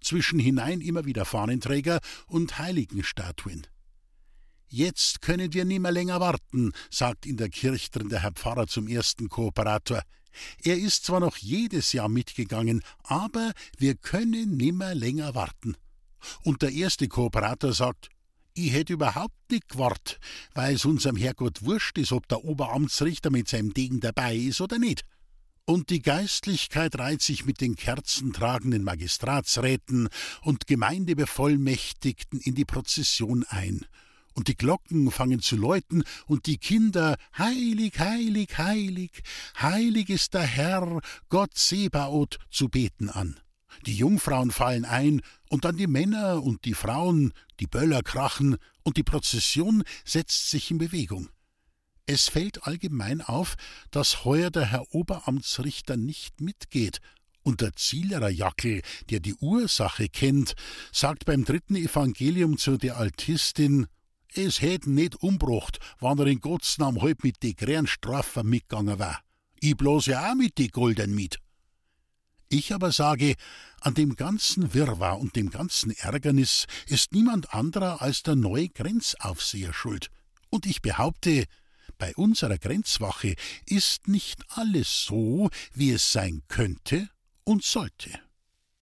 Zwischenhinein 0.00 0.80
immer 0.80 1.04
wieder 1.04 1.24
Fahnenträger 1.24 2.00
und 2.26 2.58
Heiligenstatuen. 2.58 3.66
Jetzt 4.68 5.20
können 5.20 5.52
wir 5.52 5.64
nimmer 5.64 5.92
länger 5.92 6.18
warten, 6.20 6.72
sagt 6.90 7.26
in 7.26 7.36
der 7.36 7.50
Kirche 7.50 7.90
drin 7.90 8.08
der 8.08 8.22
Herr 8.22 8.32
Pfarrer 8.32 8.66
zum 8.66 8.88
ersten 8.88 9.28
Kooperator. 9.28 10.02
Er 10.62 10.78
ist 10.78 11.04
zwar 11.04 11.20
noch 11.20 11.36
jedes 11.36 11.92
Jahr 11.92 12.08
mitgegangen, 12.08 12.82
aber 13.02 13.52
wir 13.76 13.94
können 13.94 14.56
nimmer 14.56 14.94
länger 14.94 15.34
warten. 15.34 15.76
Und 16.42 16.62
der 16.62 16.72
erste 16.72 17.06
Kooperator 17.06 17.74
sagt, 17.74 18.08
ich 18.54 18.72
hätte 18.72 18.92
überhaupt 18.92 19.34
nicht 19.50 19.68
gewartet, 19.68 20.18
weil 20.54 20.74
es 20.74 20.84
unserem 20.84 21.16
Herrgott 21.16 21.62
wurscht 21.62 21.98
ist, 21.98 22.12
ob 22.12 22.28
der 22.28 22.44
Oberamtsrichter 22.44 23.30
mit 23.30 23.48
seinem 23.48 23.72
Degen 23.74 24.00
dabei 24.00 24.36
ist 24.36 24.60
oder 24.60 24.78
nicht. 24.78 25.02
Und 25.64 25.90
die 25.90 26.02
Geistlichkeit 26.02 26.98
reiht 26.98 27.22
sich 27.22 27.44
mit 27.44 27.60
den 27.60 27.76
kerzentragenden 27.76 28.82
Magistratsräten 28.82 30.08
und 30.42 30.66
Gemeindebevollmächtigten 30.66 32.40
in 32.40 32.54
die 32.54 32.64
Prozession 32.64 33.44
ein. 33.48 33.86
Und 34.34 34.48
die 34.48 34.56
Glocken 34.56 35.10
fangen 35.10 35.40
zu 35.40 35.56
läuten 35.56 36.04
und 36.26 36.46
die 36.46 36.58
Kinder 36.58 37.16
Heilig, 37.36 37.98
heilig, 38.00 38.58
heilig, 38.58 39.22
heilig 39.60 40.08
ist 40.08 40.34
der 40.34 40.42
Herr, 40.42 41.00
Gott 41.28 41.56
Sebaoth, 41.56 42.38
zu 42.50 42.68
beten 42.68 43.08
an. 43.08 43.38
Die 43.86 43.96
Jungfrauen 43.96 44.50
fallen 44.50 44.84
ein, 44.84 45.22
und 45.50 45.64
dann 45.64 45.76
die 45.76 45.86
Männer 45.86 46.42
und 46.42 46.64
die 46.64 46.74
Frauen, 46.74 47.32
die 47.60 47.66
Böller 47.66 48.02
krachen, 48.02 48.56
und 48.82 48.96
die 48.96 49.02
Prozession 49.02 49.82
setzt 50.04 50.50
sich 50.50 50.70
in 50.70 50.78
Bewegung. 50.78 51.28
Es 52.06 52.28
fällt 52.28 52.66
allgemein 52.66 53.20
auf, 53.20 53.56
dass 53.90 54.24
heuer 54.24 54.50
der 54.50 54.66
Herr 54.66 54.94
Oberamtsrichter 54.94 55.96
nicht 55.96 56.40
mitgeht, 56.40 57.00
und 57.42 57.60
der 57.60 57.74
Zielerer 57.74 58.30
Jackel, 58.30 58.82
der 59.10 59.20
die 59.20 59.34
Ursache 59.34 60.08
kennt, 60.08 60.54
sagt 60.92 61.24
beim 61.24 61.44
dritten 61.44 61.74
Evangelium 61.74 62.56
zu 62.56 62.76
der 62.76 62.96
Altistin, 62.98 63.86
es 64.34 64.62
hätten 64.62 64.94
nicht 64.94 65.16
umbrucht, 65.16 65.78
wann 66.00 66.18
er 66.18 66.26
in 66.26 66.40
Gottes 66.40 66.78
Namen 66.78 67.02
halb 67.02 67.22
mit 67.22 67.42
die 67.42 67.54
grären 67.54 67.86
Strafen 67.86 68.48
mitgegangen 68.48 68.98
war. 68.98 69.20
Ich 69.60 69.76
bloß 69.76 70.06
ja 70.06 70.30
auch 70.30 70.34
mit 70.34 70.56
die 70.56 70.68
Golden 70.68 71.14
mit. 71.14 71.38
Ich 72.52 72.74
aber 72.74 72.92
sage, 72.92 73.36
an 73.80 73.94
dem 73.94 74.14
ganzen 74.14 74.74
Wirrwarr 74.74 75.18
und 75.18 75.36
dem 75.36 75.48
ganzen 75.48 75.90
Ärgernis 75.90 76.66
ist 76.86 77.12
niemand 77.12 77.54
anderer 77.54 78.02
als 78.02 78.24
der 78.24 78.36
neue 78.36 78.68
Grenzaufseher 78.68 79.72
schuld. 79.72 80.10
Und 80.50 80.66
ich 80.66 80.82
behaupte, 80.82 81.46
bei 81.96 82.14
unserer 82.14 82.58
Grenzwache 82.58 83.36
ist 83.64 84.06
nicht 84.06 84.44
alles 84.50 85.04
so, 85.06 85.48
wie 85.72 85.92
es 85.92 86.12
sein 86.12 86.42
könnte 86.48 87.08
und 87.44 87.64
sollte. 87.64 88.10